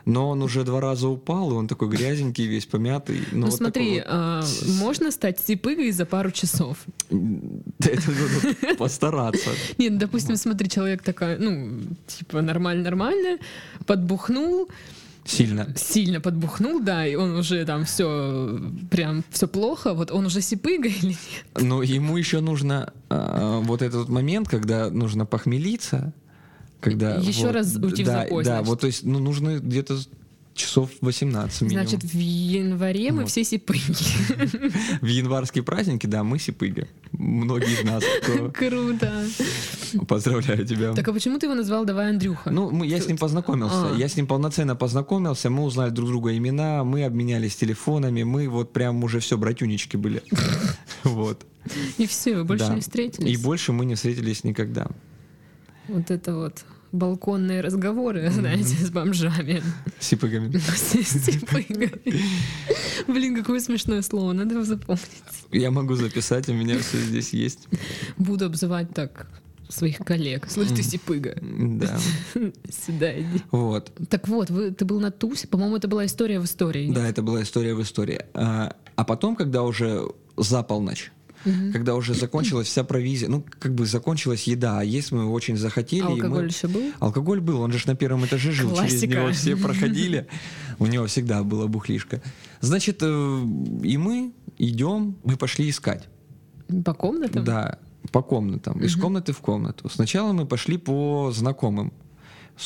но 0.07 0.29
он 0.29 0.41
уже 0.41 0.63
два 0.63 0.79
раза 0.79 1.09
упал, 1.09 1.51
и 1.51 1.53
он 1.53 1.67
такой 1.67 1.89
грязненький, 1.89 2.47
весь 2.47 2.65
помятый. 2.65 3.19
Ну, 3.33 3.47
вот 3.47 3.55
смотри, 3.55 4.01
а, 4.05 4.41
можно 4.79 5.11
стать 5.11 5.37
сипыгой 5.39 5.91
за 5.91 6.05
пару 6.05 6.31
часов. 6.31 6.77
Это 7.09 8.11
надо 8.11 8.75
постараться. 8.77 9.49
Нет, 9.77 9.91
ну, 9.91 9.99
допустим, 9.99 10.37
смотри, 10.37 10.69
человек 10.69 11.03
такой, 11.03 11.37
ну, 11.37 11.81
типа, 12.07 12.41
нормально-нормально, 12.41 13.39
подбухнул, 13.85 14.69
Сильно. 15.25 15.73
сильно 15.75 16.21
подбухнул, 16.21 16.79
да, 16.79 17.05
и 17.05 17.15
он 17.15 17.35
уже 17.35 17.65
там 17.65 17.83
все, 17.83 18.61
прям 18.89 19.25
все 19.29 19.45
плохо, 19.49 19.93
вот 19.93 20.11
он 20.11 20.27
уже 20.27 20.39
сипыга 20.39 20.87
или 20.87 21.07
нет? 21.07 21.61
Но 21.61 21.83
ему 21.83 22.15
еще 22.15 22.39
нужно 22.39 22.93
а, 23.09 23.59
вот 23.59 23.81
этот 23.81 24.07
момент, 24.07 24.47
когда 24.47 24.89
нужно 24.89 25.25
похмелиться, 25.25 26.13
когда 26.79 27.15
Еще 27.15 27.47
вот, 27.47 27.53
раз 27.53 27.75
уйти 27.75 28.03
в 28.03 28.07
да, 28.07 28.23
запой, 28.23 28.43
Да, 28.43 28.51
значит. 28.51 28.67
вот 28.67 28.79
то 28.81 28.87
есть, 28.87 29.03
ну 29.03 29.19
нужно 29.19 29.59
где-то 29.59 29.97
часов 30.57 30.89
18 31.01 31.61
минимум. 31.61 31.87
Значит, 31.87 32.03
в 32.03 32.17
январе 32.17 33.11
мы 33.11 33.21
Вот. 33.21 33.29
все 33.29 33.43
сипыги. 33.43 33.79
в 35.01 35.05
январские 35.05 35.63
праздники, 35.63 36.07
да, 36.07 36.23
мы 36.23 36.39
сипыги. 36.39 36.87
Многие 37.11 37.79
из 37.79 37.83
нас. 37.83 38.03
Круто. 38.53 39.23
Поздравляю 40.07 40.65
тебя. 40.65 40.93
Так 40.93 41.07
а 41.07 41.13
почему 41.13 41.39
ты 41.39 41.45
его 41.45 41.55
назвал 41.55 41.85
«Давай, 41.85 42.09
Андрюха»? 42.09 42.49
Ну, 42.51 42.69
мы, 42.71 42.87
я 42.87 42.99
с 42.99 43.07
ним 43.07 43.17
познакомился. 43.17 43.93
А. 43.93 43.95
Я 43.95 44.09
с 44.09 44.17
ним 44.17 44.27
полноценно 44.27 44.75
познакомился. 44.75 45.49
Мы 45.49 45.63
узнали 45.63 45.91
друг 45.91 46.09
друга 46.09 46.35
имена, 46.35 46.83
мы 46.83 47.05
обменялись 47.05 47.55
телефонами, 47.55 48.23
мы 48.23 48.49
вот 48.49 48.73
прям 48.73 49.03
уже 49.03 49.19
все 49.19 49.37
братюнички 49.37 49.95
были. 49.95 50.23
Вот. 51.03 51.45
И 51.97 52.07
все, 52.07 52.35
вы 52.35 52.43
больше 52.43 52.69
не 52.73 52.81
встретились? 52.81 53.31
И 53.31 53.37
больше 53.41 53.71
мы 53.71 53.85
не 53.85 53.95
встретились 53.95 54.43
никогда. 54.43 54.87
Вот 55.87 56.11
это 56.11 56.35
вот 56.35 56.65
балконные 56.91 57.61
разговоры, 57.61 58.29
знаете, 58.31 58.75
с 58.75 58.89
бомжами. 58.89 59.61
С 59.99 60.07
сипыгами. 60.07 60.57
С 60.57 61.25
сипыгами. 61.25 61.91
Блин, 63.07 63.35
какое 63.35 63.59
смешное 63.59 64.01
слово, 64.01 64.33
надо 64.33 64.55
его 64.55 64.63
запомнить. 64.63 65.03
Я 65.51 65.71
могу 65.71 65.95
записать, 65.95 66.49
у 66.49 66.53
меня 66.53 66.77
все 66.79 66.97
здесь 66.97 67.33
есть. 67.33 67.67
Буду 68.17 68.45
обзывать 68.45 68.93
так 68.93 69.27
своих 69.69 69.97
коллег. 69.97 70.49
Слышь, 70.49 70.69
ты 70.69 70.81
сипыга. 70.81 71.37
Да. 71.41 71.97
Сюда 72.85 73.19
иди. 73.19 73.41
Вот. 73.51 73.91
Так 74.09 74.27
вот, 74.27 74.49
вы, 74.49 74.71
ты 74.71 74.85
был 74.85 74.99
на 74.99 75.11
тусе, 75.11 75.47
по-моему, 75.47 75.77
это 75.77 75.87
была 75.87 76.05
история 76.05 76.39
в 76.39 76.45
истории. 76.45 76.91
Да, 76.91 77.07
это 77.07 77.21
была 77.21 77.43
история 77.43 77.73
в 77.73 77.81
истории. 77.81 78.21
А, 78.33 78.75
а 78.95 79.03
потом, 79.03 79.35
когда 79.35 79.63
уже 79.63 80.03
за 80.37 80.63
полночь, 80.63 81.11
когда 81.73 81.95
уже 81.95 82.13
закончилась 82.13 82.67
вся 82.67 82.83
провизия, 82.83 83.29
ну, 83.29 83.43
как 83.59 83.73
бы 83.73 83.85
закончилась 83.85 84.43
еда, 84.47 84.79
а 84.79 84.83
есть 84.83 85.11
мы 85.11 85.25
очень 85.29 85.57
захотели. 85.57 86.01
мы- 86.03 86.11
Алкоголь 86.13 86.47
еще 86.47 86.67
был? 86.67 86.91
Алкоголь 86.99 87.39
был, 87.41 87.61
он 87.61 87.71
же 87.71 87.79
на 87.87 87.95
первом 87.95 88.25
этаже 88.25 88.51
жил, 88.51 88.69
через 88.75 88.91
Классика. 88.91 89.13
него 89.15 89.31
все 89.31 89.55
проходили. 89.65 90.27
У 90.79 90.85
него 90.85 91.05
всегда 91.07 91.43
была 91.43 91.67
бухлишка. 91.67 92.21
Значит, 92.61 92.99
э, 93.01 93.05
и 93.83 93.97
мы 93.97 94.31
идем, 94.57 95.15
мы 95.23 95.37
пошли 95.37 95.69
искать. 95.69 96.07
По 96.85 96.93
комнатам? 96.93 97.43
Да, 97.43 97.79
по 98.11 98.21
комнатам, 98.21 98.79
из 98.83 98.95
комнаты 98.95 99.33
в 99.33 99.39
комнату. 99.39 99.89
Сначала 99.89 100.33
мы 100.33 100.45
пошли 100.45 100.77
по 100.77 101.31
знакомым. 101.33 101.91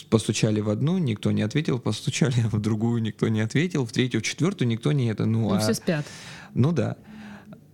Постучали 0.10 0.62
в 0.62 0.70
одну, 0.70 0.98
никто 1.00 1.32
не 1.34 1.42
ответил, 1.42 1.78
постучали 1.78 2.34
в 2.52 2.60
другую, 2.62 3.02
никто 3.02 3.28
не 3.28 3.42
ответил, 3.42 3.86
в 3.86 3.92
третью, 3.92 4.22
в 4.22 4.24
четвертую 4.24 4.68
никто 4.70 4.92
не 4.94 5.08
это. 5.08 5.26
Ну, 5.26 5.50
Ну, 5.50 5.54
а- 5.56 5.60
все 5.60 5.74
спят. 5.74 6.06
ну 6.54 6.72
да. 6.72 6.96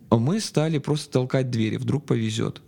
Мы 0.10 0.40
стали 0.40 0.78
просто 0.78 1.12
толкать 1.12 1.50
двери, 1.50 1.78
вдруг 1.78 2.06
повезет. 2.06 2.62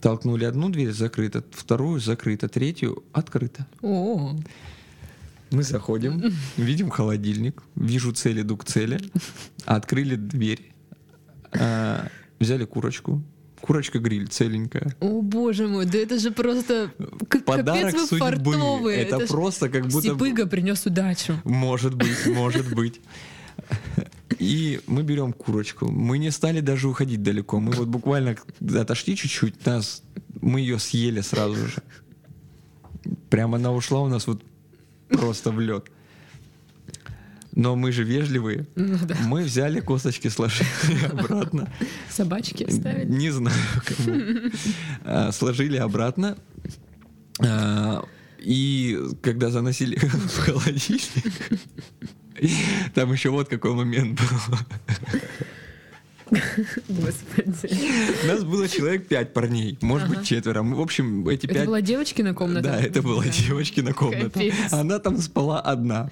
Толкнули 0.00 0.44
одну 0.44 0.68
дверь, 0.68 0.92
закрыта, 0.92 1.44
вторую 1.52 2.00
закрыта, 2.00 2.48
третью 2.48 3.02
открыта. 3.12 3.66
О, 3.82 4.36
Мы 5.50 5.62
заходим, 5.64 6.32
видим 6.56 6.90
холодильник, 6.90 7.62
вижу 7.74 8.12
цель, 8.12 8.40
иду 8.42 8.56
к 8.56 8.64
цели, 8.64 9.00
открыли 9.64 10.14
дверь, 10.14 10.72
а, 11.52 12.06
взяли 12.38 12.64
курочку, 12.66 13.20
курочка-гриль 13.60 14.28
целенькая. 14.28 14.94
о, 15.00 15.22
боже 15.22 15.66
мой, 15.66 15.86
да 15.86 15.98
это 15.98 16.18
же 16.20 16.30
просто 16.30 16.92
Подарок 17.44 17.92
капец 17.92 17.94
вы 17.94 18.06
судьбы. 18.06 18.18
фартовые. 18.52 18.98
Это, 18.98 19.26
ж 19.26 19.28
просто 19.28 19.68
как 19.68 19.88
будто... 19.88 20.02
Сипыга 20.02 20.46
принес 20.46 20.86
удачу. 20.86 21.34
Может 21.44 21.94
быть, 21.94 22.26
может 22.26 22.72
быть. 22.74 23.00
И 24.40 24.80
мы 24.86 25.02
берем 25.02 25.34
курочку. 25.34 25.90
Мы 25.92 26.16
не 26.16 26.30
стали 26.30 26.60
даже 26.60 26.88
уходить 26.88 27.22
далеко. 27.22 27.60
Мы 27.60 27.72
вот 27.72 27.88
буквально 27.88 28.36
отошли 28.74 29.14
чуть-чуть, 29.14 29.66
нас, 29.66 30.02
мы 30.40 30.60
ее 30.60 30.78
съели 30.78 31.20
сразу 31.20 31.56
же. 31.56 31.82
Прямо 33.28 33.56
она 33.58 33.70
ушла 33.72 34.00
у 34.00 34.08
нас 34.08 34.26
вот 34.26 34.42
просто 35.08 35.50
в 35.50 35.60
лед. 35.60 35.84
Но 37.52 37.76
мы 37.76 37.92
же 37.92 38.02
вежливые. 38.02 38.66
Ну 38.76 38.96
да. 39.02 39.14
Мы 39.26 39.42
взяли 39.42 39.80
косточки, 39.80 40.28
сложили 40.28 41.04
обратно. 41.10 41.70
Собачки 42.08 42.62
оставили. 42.64 43.12
Не 43.12 43.30
знаю, 43.30 43.56
кому. 43.84 44.20
А, 45.04 45.32
Сложили 45.32 45.76
обратно. 45.76 46.38
А, 47.40 48.04
И 48.38 48.98
когда 49.20 49.50
заносили 49.50 49.96
в 50.02 50.38
холодильник, 50.38 51.02
там 52.94 53.12
еще 53.12 53.30
вот 53.30 53.48
какой 53.48 53.72
момент 53.74 54.20
был. 54.20 54.58
Господи. 56.88 57.74
У 58.22 58.26
нас 58.28 58.44
было 58.44 58.68
человек 58.68 59.08
пять 59.08 59.32
парней, 59.32 59.76
может 59.80 60.08
Ага. 60.08 60.18
быть 60.18 60.28
четверо. 60.28 60.62
Мы, 60.62 60.76
в 60.76 60.80
общем, 60.80 61.28
эти 61.28 61.46
Это 61.46 61.54
пять... 61.54 61.66
была 61.66 61.80
девочкина 61.80 62.34
комната? 62.34 62.62
Да, 62.62 62.80
это 62.80 63.02
была 63.02 63.24
Да. 63.24 63.30
девочкина 63.30 63.92
комната. 63.92 64.30
Капец. 64.30 64.72
Она 64.72 64.98
там 65.00 65.18
спала 65.18 65.60
одна. 65.60 66.10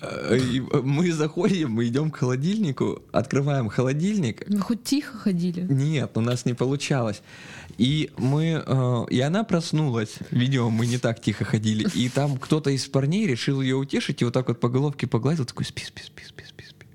Э, 0.00 0.38
и 0.38 0.60
Мы 0.60 1.12
заходим, 1.12 1.72
мы 1.72 1.86
идем 1.86 2.10
к 2.10 2.16
холодильнику, 2.16 3.02
открываем 3.12 3.68
холодильник. 3.68 4.48
Вы 4.48 4.60
хоть 4.60 4.82
тихо 4.84 5.18
ходили? 5.18 5.66
Нет, 5.68 6.12
у 6.16 6.20
нас 6.20 6.46
не 6.46 6.54
получалось. 6.54 7.22
И 7.78 8.10
мы, 8.18 8.62
э, 8.64 9.04
и 9.10 9.20
она 9.20 9.44
проснулась. 9.44 10.16
Видимо, 10.30 10.70
мы 10.70 10.86
не 10.86 10.98
так 10.98 11.20
тихо 11.20 11.44
ходили. 11.44 11.88
И 11.94 12.08
там 12.08 12.36
кто-то 12.38 12.70
из 12.70 12.86
парней 12.86 13.26
решил 13.26 13.60
ее 13.60 13.76
утешить 13.76 14.22
и 14.22 14.24
вот 14.24 14.34
так 14.34 14.48
вот 14.48 14.60
по 14.60 14.68
головке 14.68 15.06
погладил, 15.06 15.44
такой 15.44 15.64
спи, 15.64 15.82
спи, 15.84 16.02
спи, 16.04 16.22
спи, 16.26 16.44
спи, 16.46 16.64
спи. 16.68 16.86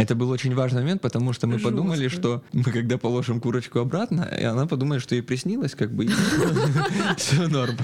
Это 0.00 0.14
был 0.14 0.30
очень 0.30 0.54
важный 0.54 0.82
момент, 0.82 1.02
потому 1.02 1.32
что 1.32 1.46
мы 1.46 1.54
Жестко. 1.54 1.70
подумали, 1.70 2.08
что 2.08 2.42
мы 2.52 2.64
когда 2.64 2.98
положим 2.98 3.40
курочку 3.40 3.80
обратно, 3.80 4.22
и 4.40 4.44
она 4.44 4.66
подумает, 4.66 5.02
что 5.02 5.14
ей 5.14 5.22
приснилось, 5.22 5.74
как 5.74 5.92
бы 5.92 6.06
все 7.16 7.48
норм. 7.48 7.76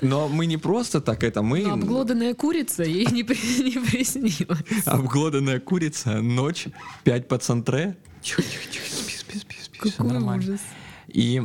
Но 0.00 0.28
мы 0.28 0.46
не 0.46 0.56
просто 0.58 1.00
так 1.00 1.22
это, 1.24 1.42
мы 1.42 1.60
Но 1.62 1.74
обглоданная 1.74 2.34
курица 2.34 2.82
ей 2.82 3.06
не, 3.06 3.22
при- 3.24 3.62
не 3.62 3.78
приснилась. 3.84 4.86
обглоданная 4.86 5.60
курица, 5.60 6.20
ночь, 6.20 6.66
пять 7.04 7.28
по 7.28 7.38
центре. 7.38 7.96
Тихо, 8.20 8.42
тихо, 8.42 8.64
тихо, 8.70 8.84
спи, 8.90 9.14
спи, 9.16 9.38
спи, 9.38 9.56
спи, 9.62 9.78
Какой 9.90 10.12
нормально. 10.12 10.42
ужас. 10.44 10.60
И 11.08 11.42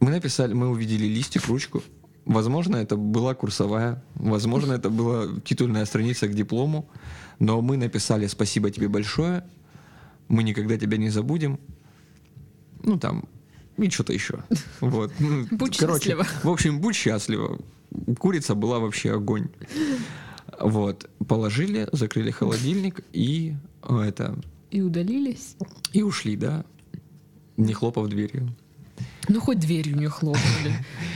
мы 0.00 0.10
написали, 0.10 0.52
мы 0.52 0.68
увидели 0.68 1.06
листик, 1.06 1.46
ручку. 1.46 1.82
Возможно, 2.24 2.76
это 2.76 2.96
была 2.96 3.34
курсовая, 3.34 4.02
возможно, 4.14 4.72
это 4.72 4.90
была 4.90 5.28
титульная 5.44 5.84
страница 5.86 6.28
к 6.28 6.34
диплому, 6.34 6.88
но 7.40 7.60
мы 7.60 7.76
написали 7.76 8.28
«Спасибо 8.28 8.70
тебе 8.70 8.88
большое, 8.88 9.44
мы 10.28 10.44
никогда 10.44 10.78
тебя 10.78 10.98
не 10.98 11.10
забудем». 11.10 11.58
Ну, 12.84 12.98
там, 12.98 13.24
и 13.76 13.90
что-то 13.90 14.12
еще. 14.12 14.44
Вот. 14.80 15.12
Ну, 15.18 15.46
Будь 15.50 15.76
короче, 15.76 16.10
счастлива. 16.10 16.26
В 16.42 16.48
общем, 16.48 16.80
будь 16.80 16.94
счастлива. 16.94 17.58
Курица 18.18 18.54
была 18.54 18.78
вообще 18.78 19.12
огонь. 19.14 19.48
Вот. 20.60 21.10
Положили, 21.26 21.88
закрыли 21.92 22.30
холодильник 22.30 23.00
и 23.12 23.54
э, 23.82 24.00
это... 24.00 24.38
И 24.70 24.80
удалились. 24.80 25.56
И 25.92 26.02
ушли, 26.02 26.36
да. 26.36 26.64
Не 27.56 27.74
хлопав 27.74 28.08
дверью. 28.08 28.54
Ну, 29.28 29.40
хоть 29.40 29.58
дверью 29.60 29.96
не 29.96 30.08
хлопнули. 30.08 30.74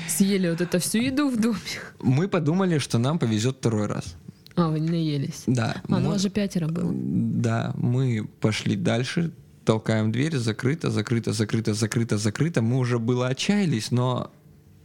Съели 0.09 0.49
вот 0.51 0.61
эту 0.61 0.79
всю 0.79 0.99
еду 0.99 1.29
в 1.29 1.41
доме. 1.41 1.59
Мы 2.01 2.29
подумали, 2.29 2.79
что 2.79 2.99
нам 2.99 3.19
повезет 3.19 3.57
второй 3.59 3.87
раз. 3.87 4.15
А, 4.55 4.69
вы 4.69 4.81
не 4.81 4.89
наелись. 4.91 5.43
Да. 5.47 5.77
А, 5.77 5.89
ну 5.89 6.01
мы- 6.01 6.09
вас 6.11 6.23
же 6.23 6.31
пятеро 6.31 6.69
было. 6.69 6.91
Да, 6.95 7.75
мы 7.77 8.27
пошли 8.41 8.77
дальше, 8.77 9.33
толкаем 9.65 10.13
дверь, 10.13 10.37
закрыто, 10.37 10.91
закрыто, 10.91 11.33
закрыто, 11.33 11.75
закрыто, 11.75 12.17
закрыто. 12.17 12.63
Мы 12.63 12.79
уже 12.79 12.99
было 12.99 13.29
отчаялись, 13.29 13.91
но 13.91 14.31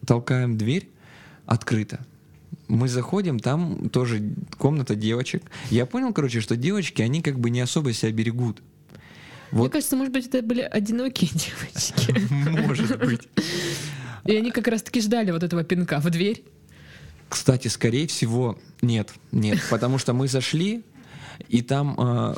толкаем 0.06 0.58
дверь, 0.58 0.90
открыто. 1.46 2.06
Мы 2.68 2.88
заходим, 2.90 3.40
там 3.40 3.90
тоже 3.90 4.34
комната 4.58 4.96
девочек. 4.96 5.44
Я 5.70 5.86
понял, 5.86 6.12
короче, 6.14 6.42
что 6.42 6.56
девочки, 6.58 7.02
они 7.02 7.22
как 7.22 7.40
бы 7.40 7.50
не 7.50 7.62
особо 7.62 7.94
себя 7.94 8.12
берегут. 8.12 8.62
Мне 9.52 9.62
Вот, 9.62 9.72
кажется, 9.72 9.96
может 9.96 10.14
быть, 10.14 10.28
это 10.28 10.42
были 10.42 10.62
одинокие 10.62 11.30
девочки. 11.34 12.60
может 12.66 12.98
быть. 13.00 13.28
И 14.26 14.36
они 14.36 14.52
как 14.52 14.68
раз-таки 14.68 15.02
ждали 15.02 15.32
вот 15.32 15.44
этого 15.44 15.64
пинка 15.64 16.00
в 16.00 16.10
дверь. 16.10 16.44
Кстати, 17.28 17.68
скорее 17.70 18.08
всего, 18.08 18.60
нет, 18.82 19.10
нет, 19.32 19.60
потому 19.70 19.98
что 19.98 20.14
мы 20.14 20.28
зашли, 20.28 20.84
и 21.48 21.62
там 21.62 21.96
э, 21.98 22.36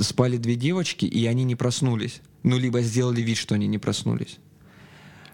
спали 0.00 0.36
две 0.36 0.54
девочки, 0.54 1.06
и 1.06 1.26
они 1.26 1.44
не 1.44 1.56
проснулись. 1.56 2.20
Ну, 2.42 2.58
либо 2.58 2.82
сделали 2.82 3.22
вид, 3.22 3.38
что 3.38 3.54
они 3.54 3.66
не 3.66 3.78
проснулись. 3.78 4.38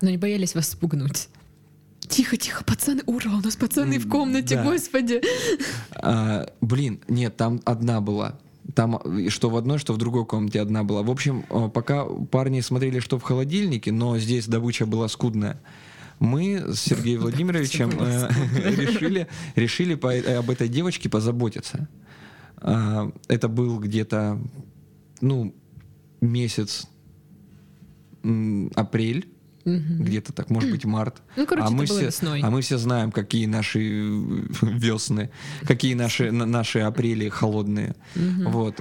Но 0.01 0.11
не 0.11 0.17
боялись 0.17 0.55
вас 0.55 0.71
спугнуть. 0.71 1.29
Тихо, 2.09 2.37
тихо, 2.37 2.65
пацаны, 2.65 3.03
ура, 3.07 3.31
у 3.33 3.41
нас 3.41 3.57
пацаны 3.57 3.99
в 3.99 4.09
комнате, 4.09 4.57
да. 4.57 4.65
господи. 4.65 5.21
А, 5.93 6.49
блин, 6.61 7.01
нет, 7.09 7.37
там 7.37 7.61
одна 7.65 8.01
была. 8.01 8.39
Там 8.75 9.01
что 9.31 9.51
в 9.51 9.57
одной, 9.57 9.79
что 9.79 9.93
в 9.93 9.97
другой 9.99 10.27
комнате 10.27 10.61
одна 10.61 10.85
была. 10.85 11.03
В 11.03 11.11
общем, 11.11 11.45
э, 11.51 11.69
пока 11.73 12.05
парни 12.05 12.61
смотрели, 12.61 13.01
что 13.01 13.19
в 13.19 13.23
холодильнике, 13.23 13.93
но 13.93 14.19
здесь 14.19 14.47
добыча 14.47 14.87
была 14.87 15.09
скудная, 15.09 15.61
мы 16.19 16.63
с 16.75 16.81
Сергеем 16.81 17.21
Владимировичем 17.23 17.91
э, 17.99 18.29
решили, 18.77 19.27
решили 19.57 19.95
по- 19.95 20.15
э, 20.15 20.37
об 20.37 20.51
этой 20.51 20.69
девочке 20.69 21.09
позаботиться. 21.09 21.89
А, 22.59 23.11
Это 23.29 23.49
был 23.49 23.79
где-то, 23.79 24.39
ну, 25.23 25.55
месяц 26.21 26.87
апрель, 28.75 29.29
Мгм. 29.77 30.05
где-то 30.05 30.33
так, 30.33 30.51
может 30.51 30.71
быть, 30.71 30.85
март. 30.85 31.23
Ну, 31.37 31.47
короче, 31.47 31.67
а 31.67 31.71
мы 31.71 31.85
все, 31.87 32.07
весной. 32.07 32.41
А 32.43 32.51
мы 32.51 32.61
все 32.61 32.79
знаем, 32.79 33.13
какие 33.13 33.47
наши 33.47 33.79
весны, 34.63 35.31
какие 35.63 35.95
наши, 35.95 36.31
на- 36.33 36.47
наши 36.47 36.81
апрели 36.81 37.29
холодные. 37.29 37.95
Мгм. 38.15 38.51
Вот. 38.51 38.81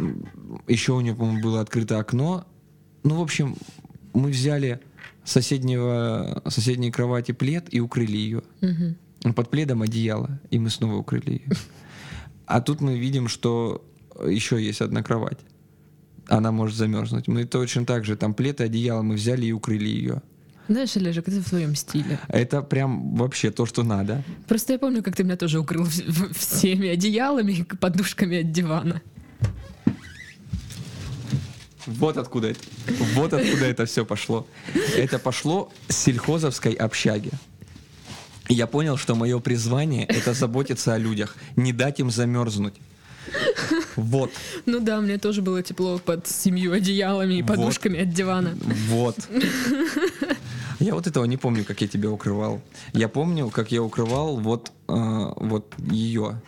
Еще 0.68 0.94
у 0.94 1.02
нее, 1.02 1.16
по-моему, 1.16 1.42
было 1.42 1.62
открыто 1.62 2.00
окно. 2.00 2.46
Ну, 3.04 3.16
в 3.16 3.22
общем, 3.22 3.56
мы 4.14 4.30
взяли 4.32 4.80
соседнего, 5.24 6.42
соседней 6.48 6.92
кровати 6.92 7.32
плед 7.32 7.68
и 7.74 7.80
укрыли 7.80 8.18
ее. 8.18 8.42
Мгм. 8.62 8.96
Под 9.36 9.50
пледом 9.50 9.82
одеяло, 9.82 10.40
и 10.50 10.60
мы 10.60 10.70
снова 10.70 10.96
укрыли 10.96 11.32
ее. 11.32 11.48
А 12.46 12.62
тут 12.62 12.82
мы 12.82 12.98
видим, 12.98 13.28
что 13.28 13.86
еще 14.28 14.60
есть 14.60 14.82
одна 14.82 15.04
кровать. 15.04 15.38
Она 16.28 16.52
может 16.52 16.76
замерзнуть. 16.76 17.28
Мы 17.28 17.46
точно 17.46 17.86
так 17.86 18.06
же, 18.06 18.16
там 18.16 18.34
плед 18.34 18.60
и 18.60 18.64
одеяло 18.64 19.04
мы 19.04 19.14
взяли 19.16 19.46
и 19.46 19.52
укрыли 19.52 19.88
ее. 19.88 20.22
Знаешь, 20.70 20.96
Олежек, 20.96 21.28
это 21.28 21.42
в 21.42 21.50
твоем 21.50 21.76
стиле. 21.76 22.20
Это 22.28 22.62
прям 22.62 23.16
вообще 23.16 23.50
то, 23.50 23.66
что 23.66 23.82
надо. 23.84 24.24
Просто 24.48 24.74
я 24.74 24.80
помню, 24.80 25.02
как 25.02 25.16
ты 25.16 25.24
меня 25.24 25.36
тоже 25.36 25.60
укрыл 25.60 25.86
всеми 26.38 26.90
одеялами 26.90 27.52
и 27.54 27.64
подушками 27.64 28.42
от 28.42 28.52
дивана. 28.52 29.02
Вот 31.88 32.18
откуда 32.18 32.50
это, 32.50 32.60
вот 33.16 33.34
откуда 33.34 33.66
это 33.66 33.86
все 33.88 34.06
пошло. 34.06 34.48
Это 34.96 35.18
пошло 35.18 35.72
с 35.88 35.98
сельхозовской 35.98 36.74
общаги. 36.74 37.32
Я 38.48 38.68
понял, 38.68 38.98
что 38.98 39.16
мое 39.16 39.40
призвание 39.40 40.06
это 40.06 40.34
заботиться 40.34 40.94
о 40.94 40.98
людях, 41.00 41.36
не 41.56 41.74
дать 41.74 42.00
им 42.00 42.12
замерзнуть. 42.12 42.76
Вот, 43.96 44.32
Ну 44.66 44.80
да, 44.80 45.02
мне 45.02 45.18
тоже 45.18 45.42
было 45.42 45.62
тепло 45.62 46.00
под 46.00 46.28
семью 46.28 46.74
одеялами 46.74 47.36
и 47.36 47.42
Вот. 47.42 47.48
подушками 47.56 48.00
от 48.02 48.14
дивана. 48.14 48.58
вот. 48.88 49.16
Я 50.80 50.94
вот 50.96 51.08
этого 51.08 51.26
не 51.26 51.38
помню, 51.38 51.66
как 51.66 51.82
я 51.82 51.88
тебя 51.88 52.10
укрывал. 52.10 52.62
Я 52.94 53.10
помню, 53.10 53.50
как 53.50 53.72
я 53.72 53.84
укрывал 53.84 54.38
вот, 54.40 54.72
э, 54.88 54.94
вот 55.36 55.74
ее. 55.78 56.42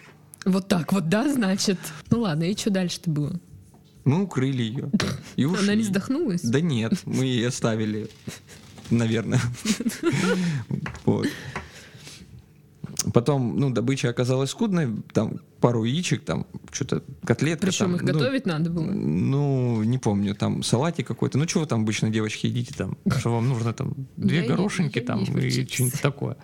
Вот 0.45 0.67
так 0.67 0.93
вот, 0.93 1.09
да, 1.09 1.31
значит? 1.31 1.77
Ну 2.09 2.21
ладно, 2.21 2.43
и 2.43 2.55
что 2.55 2.69
дальше-то 2.69 3.09
было? 3.09 3.39
Мы 4.05 4.23
укрыли 4.23 4.63
ее. 4.63 4.89
И 5.35 5.45
ушли. 5.45 5.65
Она 5.65 5.75
не 5.75 5.83
задохнулась? 5.83 6.41
Да 6.41 6.61
нет, 6.61 6.93
мы 7.05 7.25
ее 7.25 7.49
оставили, 7.49 8.09
наверное. 8.89 9.41
Вот. 11.05 11.27
Потом, 13.13 13.59
ну, 13.59 13.69
добыча 13.71 14.09
оказалась 14.09 14.51
скудной, 14.51 14.89
там 15.13 15.39
пару 15.59 15.83
яичек, 15.83 16.23
там 16.23 16.45
что-то 16.71 17.03
котлетка. 17.23 17.67
Причем 17.67 17.85
там, 17.85 17.95
их 17.95 18.01
ну, 18.03 18.13
готовить 18.13 18.45
надо 18.45 18.69
было. 18.69 18.85
Ну, 18.85 19.83
не 19.83 19.97
помню, 19.97 20.35
там 20.35 20.63
салатик 20.63 21.07
какой-то. 21.07 21.37
Ну, 21.37 21.45
чего 21.45 21.65
там 21.65 21.81
обычно, 21.81 22.09
девочки, 22.09 22.47
едите 22.47 22.73
там? 22.75 22.97
Что 23.17 23.31
вам 23.31 23.49
нужно 23.49 23.73
там? 23.73 23.95
Две 24.17 24.41
Я 24.41 24.47
горошинки 24.47 24.99
я 24.99 25.05
там 25.05 25.23
и 25.23 25.49
что-нибудь 25.49 26.01
такое. 26.01 26.37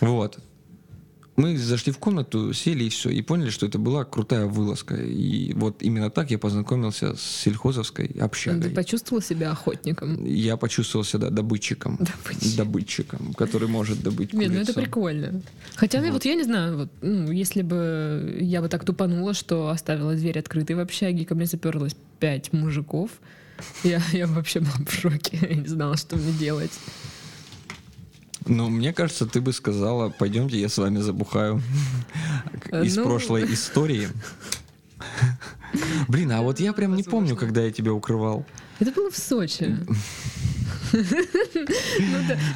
Вот. 0.00 0.38
Мы 1.36 1.58
зашли 1.58 1.92
в 1.92 1.98
комнату, 1.98 2.52
сели 2.52 2.84
и 2.84 2.88
все, 2.88 3.10
и 3.10 3.20
поняли, 3.22 3.50
что 3.50 3.66
это 3.66 3.78
была 3.78 4.04
крутая 4.04 4.46
вылазка. 4.46 4.94
И 4.94 5.52
вот 5.54 5.82
именно 5.82 6.10
так 6.10 6.30
я 6.30 6.38
познакомился 6.38 7.16
с 7.16 7.20
сельхозовской 7.20 8.06
общагой. 8.20 8.62
Ты 8.62 8.70
почувствовал 8.70 9.20
себя 9.20 9.50
охотником? 9.50 10.24
Я 10.24 10.56
почувствовал 10.56 11.04
себя 11.04 11.30
добытчиком. 11.30 11.98
Добытчик. 11.98 12.56
Добытчиком, 12.56 13.34
который 13.34 13.68
может 13.68 14.02
добыть 14.02 14.32
Нет, 14.32 14.52
ну 14.52 14.60
это 14.60 14.72
прикольно. 14.72 15.42
Хотя, 15.74 16.00
Вот. 16.00 16.12
вот 16.12 16.24
я 16.24 16.34
не 16.34 16.44
знаю, 16.44 16.76
вот, 16.76 16.90
ну, 17.02 17.30
если 17.32 17.62
бы 17.62 18.38
я 18.40 18.60
вот 18.60 18.70
так 18.70 18.84
тупанула, 18.84 19.34
что 19.34 19.70
оставила 19.70 20.14
дверь 20.14 20.38
открытой 20.38 20.76
в 20.76 20.80
общаге, 20.80 21.24
ко 21.24 21.34
мне 21.34 21.46
заперлось 21.46 21.96
пять 22.20 22.52
мужиков, 22.52 23.10
я, 23.82 24.00
я 24.12 24.26
вообще 24.26 24.60
была 24.60 24.72
в 24.86 24.92
шоке. 24.92 25.38
Я 25.50 25.54
не 25.56 25.68
знала, 25.68 25.96
что 25.96 26.16
мне 26.16 26.32
делать. 26.32 26.72
Ну, 28.46 28.68
мне 28.68 28.92
кажется, 28.92 29.26
ты 29.26 29.40
бы 29.40 29.52
сказала, 29.52 30.10
пойдемте, 30.10 30.60
я 30.60 30.68
с 30.68 30.78
вами 30.78 30.98
забухаю. 30.98 31.62
Из 32.72 32.96
Ну. 32.96 33.04
прошлой 33.04 33.44
истории. 33.52 34.08
Блин, 36.08 36.32
а 36.32 36.42
вот 36.42 36.60
я 36.60 36.72
прям 36.72 36.94
не 36.94 37.02
помню, 37.02 37.36
когда 37.36 37.62
я 37.62 37.70
тебя 37.72 37.92
укрывал. 37.92 38.44
Это 38.80 38.92
было 38.92 39.10
в 39.10 39.16
Сочи. 39.16 39.76
Ну. 39.86 39.94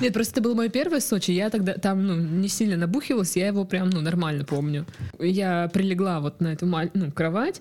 Нет, 0.00 0.12
просто 0.12 0.34
это 0.34 0.42
было 0.42 0.54
мое 0.54 0.68
первое 0.68 1.00
Сочи. 1.00 1.32
Я 1.32 1.50
тогда 1.50 1.74
там 1.74 2.06
ну, 2.06 2.16
не 2.16 2.48
сильно 2.48 2.76
набухивалась, 2.76 3.36
я 3.36 3.48
его 3.48 3.64
прям 3.64 3.90
ну, 3.90 4.00
нормально 4.00 4.44
помню. 4.44 4.86
Я 5.18 5.68
прилегла 5.72 6.20
вот 6.20 6.40
на 6.40 6.48
эту 6.48 6.66
ну, 6.66 7.10
кровать, 7.12 7.60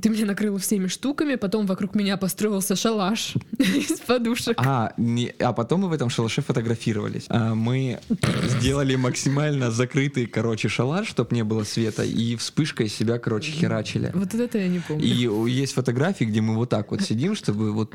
ты 0.00 0.08
меня 0.08 0.26
накрыла 0.26 0.58
всеми 0.58 0.88
штуками, 0.88 1.36
потом 1.36 1.66
вокруг 1.66 1.94
меня 1.94 2.16
построился 2.16 2.74
шалаш 2.74 3.34
из 3.58 4.00
подушек. 4.00 4.56
А, 4.58 4.92
не, 4.96 5.28
а 5.38 5.52
потом 5.52 5.82
мы 5.82 5.88
в 5.88 5.92
этом 5.92 6.10
шалаше 6.10 6.42
фотографировались. 6.42 7.26
А, 7.28 7.54
мы 7.54 8.00
сделали 8.42 8.96
максимально 8.96 9.70
закрытый, 9.70 10.26
короче, 10.26 10.68
шалаш, 10.68 11.08
чтобы 11.08 11.34
не 11.34 11.44
было 11.44 11.62
света, 11.64 12.02
и 12.02 12.34
вспышкой 12.36 12.88
себя, 12.88 13.18
короче, 13.18 13.52
херачили. 13.52 14.10
Вот 14.14 14.34
это 14.34 14.58
я 14.58 14.68
не 14.68 14.80
помню. 14.80 15.04
И 15.04 15.50
есть 15.50 15.74
фотографии, 15.74 16.24
где 16.24 16.40
мы 16.40 16.56
вот 16.56 16.70
так 16.70 16.90
вот 16.90 17.02
сидим, 17.02 17.36
чтобы 17.36 17.72
вот, 17.72 17.94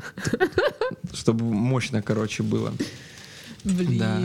чтобы 1.12 1.44
мощно, 1.44 2.02
короче, 2.02 2.42
было. 2.42 2.72
Блин, 3.62 3.98
Да. 3.98 4.22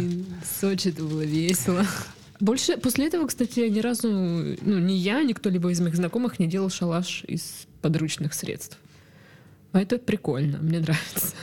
Сочи 0.61 0.89
это 0.89 1.03
было 1.03 1.23
весело. 1.25 1.85
Больше 2.39 2.77
после 2.77 3.07
этого, 3.07 3.27
кстати, 3.27 3.61
ни 3.61 3.79
разу, 3.79 4.09
ну, 4.09 4.79
ни 4.79 4.93
я, 4.93 5.23
ни 5.23 5.33
кто-либо 5.33 5.71
из 5.71 5.79
моих 5.79 5.95
знакомых 5.95 6.39
не 6.39 6.47
делал 6.47 6.69
шалаш 6.69 7.23
из 7.27 7.67
подручных 7.81 8.33
средств. 8.33 8.77
А 9.71 9.81
это 9.81 9.97
прикольно, 9.97 10.57
мне 10.59 10.79
нравится. 10.79 11.33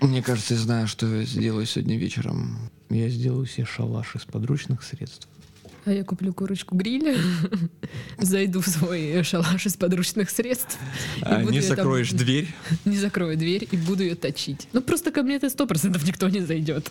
Мне 0.00 0.22
кажется, 0.22 0.54
я 0.54 0.60
знаю, 0.60 0.88
что 0.88 1.06
я 1.06 1.24
сделаю 1.24 1.66
сегодня 1.66 1.96
вечером. 1.96 2.70
Я 2.90 3.08
сделаю 3.08 3.46
себе 3.46 3.66
шалаш 3.66 4.16
из 4.16 4.22
подручных 4.24 4.82
средств. 4.82 5.28
А 5.84 5.92
я 5.92 6.04
куплю 6.04 6.32
курочку 6.32 6.76
гриля, 6.76 7.16
зайду 8.18 8.60
в 8.60 8.68
свой 8.68 9.22
шалаш 9.24 9.66
из 9.66 9.76
подручных 9.76 10.30
средств. 10.30 10.78
А, 11.22 11.42
не 11.42 11.58
её 11.58 11.68
там- 11.68 11.76
закроешь 11.76 12.10
дверь. 12.12 12.54
Не 12.84 12.96
закрою 12.96 13.36
дверь 13.36 13.66
и 13.70 13.76
буду 13.76 14.02
ее 14.04 14.14
точить. 14.14 14.68
Ну 14.72 14.80
просто 14.80 15.10
ко 15.10 15.22
мне 15.22 15.36
это 15.36 15.50
сто 15.50 15.66
процентов 15.66 16.06
никто 16.06 16.28
не 16.28 16.40
зайдет. 16.40 16.88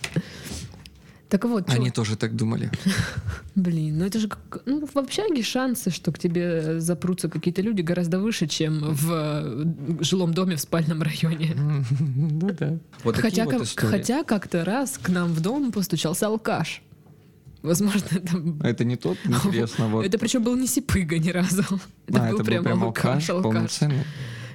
Так 1.32 1.46
вот, 1.46 1.66
чё- 1.66 1.72
Они 1.80 1.90
тоже 1.90 2.16
так 2.16 2.36
думали. 2.36 2.70
Блин, 3.54 3.96
ну 3.98 4.04
это 4.04 4.18
же 4.18 4.28
как... 4.28 4.60
Ну, 4.66 4.86
в 4.86 4.98
общаге 4.98 5.42
шансы, 5.42 5.90
что 5.90 6.12
к 6.12 6.18
тебе 6.18 6.78
запрутся 6.78 7.30
какие-то 7.30 7.62
люди, 7.62 7.80
гораздо 7.80 8.18
выше, 8.18 8.46
чем 8.46 8.80
в 8.80 9.10
э, 9.10 10.04
жилом 10.04 10.34
доме 10.34 10.56
в 10.56 10.60
спальном 10.60 11.00
районе. 11.02 11.56
Ну 12.00 12.50
да. 12.60 12.78
Вот 13.02 13.16
хотя, 13.16 13.44
вот 13.46 13.66
как- 13.74 13.90
хотя 13.90 14.24
как-то 14.24 14.62
раз 14.64 14.98
к 15.02 15.08
нам 15.08 15.32
в 15.32 15.40
дом 15.40 15.72
постучался 15.72 16.26
алкаш. 16.26 16.82
Возможно, 17.62 18.04
это... 18.10 18.42
Это 18.68 18.84
не 18.84 18.96
тот, 18.96 19.16
интересно, 19.24 19.88
вот. 19.92 20.04
Это 20.04 20.18
причем 20.18 20.42
был 20.42 20.54
не 20.56 20.66
сипыга 20.66 21.18
ни 21.18 21.30
разу. 21.30 21.62
Это 22.08 22.26
А, 22.26 22.30
был 22.30 22.44
прям 22.44 22.84
алкаш, 22.84 23.30
алкаш. 23.30 23.80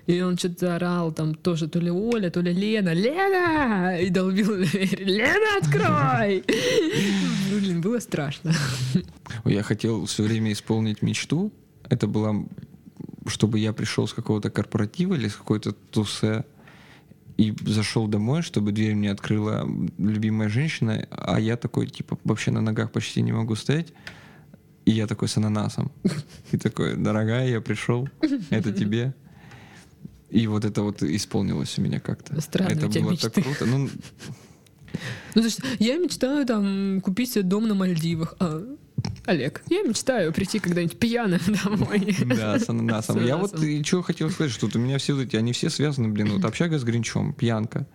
И 0.08 0.22
он 0.22 0.38
что-то 0.38 0.78
орал 0.78 1.12
там 1.12 1.36
тоже 1.36 1.68
то 1.68 1.80
ли 1.80 1.92
Оля, 1.92 2.30
то 2.30 2.40
ли 2.40 2.54
Лена. 2.54 2.94
Лена! 2.94 4.00
И 4.00 4.10
долбил 4.10 4.56
дверь. 4.56 5.04
Лена, 5.04 5.58
открой! 5.62 6.44
Блин, 7.52 7.82
было 7.82 8.00
страшно. 8.00 8.54
Я 9.44 9.64
хотел 9.64 10.06
все 10.06 10.24
время 10.24 10.54
исполнить 10.54 11.02
мечту. 11.02 11.52
Это 11.90 12.08
было, 12.08 12.46
чтобы 13.28 13.60
я 13.60 13.74
пришел 13.74 14.08
с 14.08 14.14
какого-то 14.14 14.50
корпоратива 14.50 15.14
или 15.16 15.28
с 15.28 15.36
какой-то 15.36 15.74
тусе 15.74 16.46
и 17.36 17.54
зашел 17.66 18.08
домой, 18.08 18.42
чтобы 18.42 18.72
дверь 18.72 18.96
мне 18.96 19.12
открыла 19.12 19.68
любимая 19.98 20.50
женщина, 20.50 21.06
а 21.12 21.40
я 21.40 21.56
такой, 21.56 21.88
типа, 21.88 22.18
вообще 22.24 22.52
на 22.52 22.62
ногах 22.62 22.92
почти 22.92 23.22
не 23.22 23.32
могу 23.32 23.56
стоять. 23.56 23.94
И 24.86 24.92
я 24.92 25.06
такой 25.06 25.28
с 25.28 25.38
ананасом. 25.38 25.92
И 26.52 26.58
такой, 26.58 26.96
дорогая, 26.96 27.50
я 27.50 27.60
пришел, 27.60 28.08
это 28.50 28.72
тебе. 28.72 29.14
И 30.30 30.46
вот 30.48 30.66
это 30.66 30.82
вот 30.82 31.04
исполнилось 31.04 31.78
у 31.78 31.82
меня 31.82 32.00
как-то. 32.00 32.40
Странные 32.42 32.78
это 32.78 33.00
было 33.00 33.12
мечты. 33.12 33.30
так 33.30 33.44
круто. 33.44 33.66
Ну, 33.66 33.90
Ну, 35.36 35.42
есть, 35.44 35.62
я 35.80 35.98
мечтаю 35.98 36.46
там 36.46 37.02
купить 37.02 37.32
себе 37.32 37.44
дом 37.44 37.68
на 37.68 37.76
Мальдивах. 37.76 38.36
А, 38.40 38.64
Олег, 39.26 39.62
я 39.70 39.84
мечтаю 39.84 40.34
прийти 40.34 40.60
когда-нибудь 40.60 40.98
пьяным 40.98 41.40
домой. 41.64 42.16
Да, 42.26 42.60
с 42.60 42.68
ананасом. 42.70 43.24
Я 43.26 43.38
вот 43.38 43.62
и 43.62 43.84
что 43.84 44.02
хотел 44.02 44.30
сказать, 44.30 44.52
что 44.52 44.70
у 44.74 44.80
меня 44.80 44.98
все 44.98 45.14
вот 45.14 45.24
эти, 45.24 45.36
они 45.36 45.54
все 45.54 45.70
связаны, 45.70 46.10
блин, 46.10 46.30
вот 46.34 46.44
общага 46.46 46.78
с 46.80 46.84
Гринчом, 46.84 47.34
пьянка. 47.34 47.88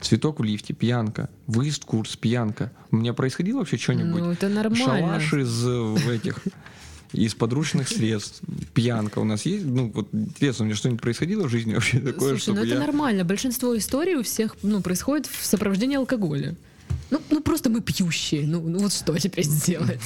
Цветок 0.00 0.38
в 0.38 0.44
лифте, 0.44 0.74
пьянка. 0.74 1.28
Выезд 1.48 1.84
курс, 1.84 2.14
пьянка. 2.16 2.72
У 2.92 2.96
меня 2.96 3.12
происходило 3.12 3.58
вообще 3.58 3.76
что-нибудь? 3.76 4.20
Ну, 4.22 4.30
это 4.30 4.48
нормально. 4.48 4.84
Шалаш 4.84 5.32
из 5.34 5.66
э, 5.66 5.80
в 5.80 6.08
этих 6.08 6.40
из 7.12 7.34
подручных 7.34 7.88
средств, 7.88 8.42
пьянка 8.74 9.18
у 9.18 9.24
нас 9.24 9.46
есть. 9.46 9.64
Ну, 9.64 9.90
вот 9.94 10.08
интересно, 10.12 10.64
у 10.64 10.66
меня 10.66 10.76
что-нибудь 10.76 11.00
происходило 11.00 11.44
в 11.46 11.50
жизни 11.50 11.74
вообще 11.74 12.00
такое, 12.00 12.30
Слушай, 12.30 12.48
ну 12.48 12.54
чтобы 12.54 12.66
это 12.66 12.74
я... 12.74 12.80
нормально. 12.80 13.24
Большинство 13.24 13.76
историй 13.76 14.16
у 14.16 14.22
всех 14.22 14.56
ну, 14.62 14.80
происходит 14.80 15.26
в 15.26 15.44
сопровождении 15.44 15.96
алкоголя. 15.96 16.54
Ну, 17.10 17.20
ну 17.30 17.40
просто 17.40 17.70
мы 17.70 17.80
пьющие. 17.80 18.46
Ну, 18.46 18.60
ну 18.60 18.78
вот 18.78 18.92
что 18.92 19.16
теперь 19.18 19.44
сделать? 19.48 20.00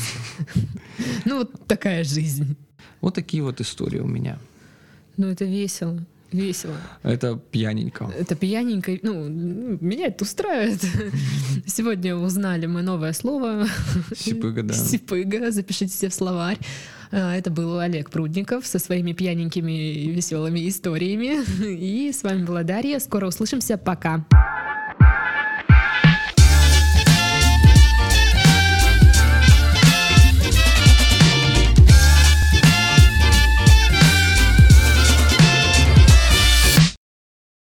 Ну 1.25 1.38
вот 1.38 1.67
такая 1.67 2.05
жизнь. 2.05 2.57
Вот 3.01 3.15
такие 3.15 3.43
вот 3.43 3.61
истории 3.61 3.99
у 3.99 4.07
меня. 4.07 4.38
Ну 5.17 5.27
это 5.27 5.45
весело. 5.45 6.05
Весело. 6.33 6.77
Это 7.03 7.37
пьяненько. 7.37 8.11
Это 8.18 8.35
пьяненько. 8.35 8.99
Ну, 9.03 9.29
меня 9.81 10.07
это 10.07 10.25
устраивает. 10.25 10.81
Сегодня 11.66 12.16
узнали 12.16 12.66
мы 12.66 12.83
новое 12.83 13.12
слово. 13.12 13.66
Сипыга, 14.14 14.62
да. 14.62 14.75
Сипыга. 14.75 15.51
Запишите 15.51 15.92
себе 15.92 16.09
в 16.09 16.14
словарь. 16.14 16.59
А, 17.11 17.37
Это 17.37 17.51
был 17.51 17.79
Олег 17.79 18.11
Прудников 18.11 18.66
со 18.66 18.79
своими 18.79 19.12
пьяненькими 19.12 19.92
и 19.92 20.11
веселыми 20.11 20.66
историями. 20.68 21.45
И 22.09 22.11
с 22.12 22.23
вами 22.23 22.45
была 22.45 22.62
Дарья. 22.62 22.99
Скоро 22.99 23.27
услышимся. 23.27 23.77
Пока. 23.77 24.25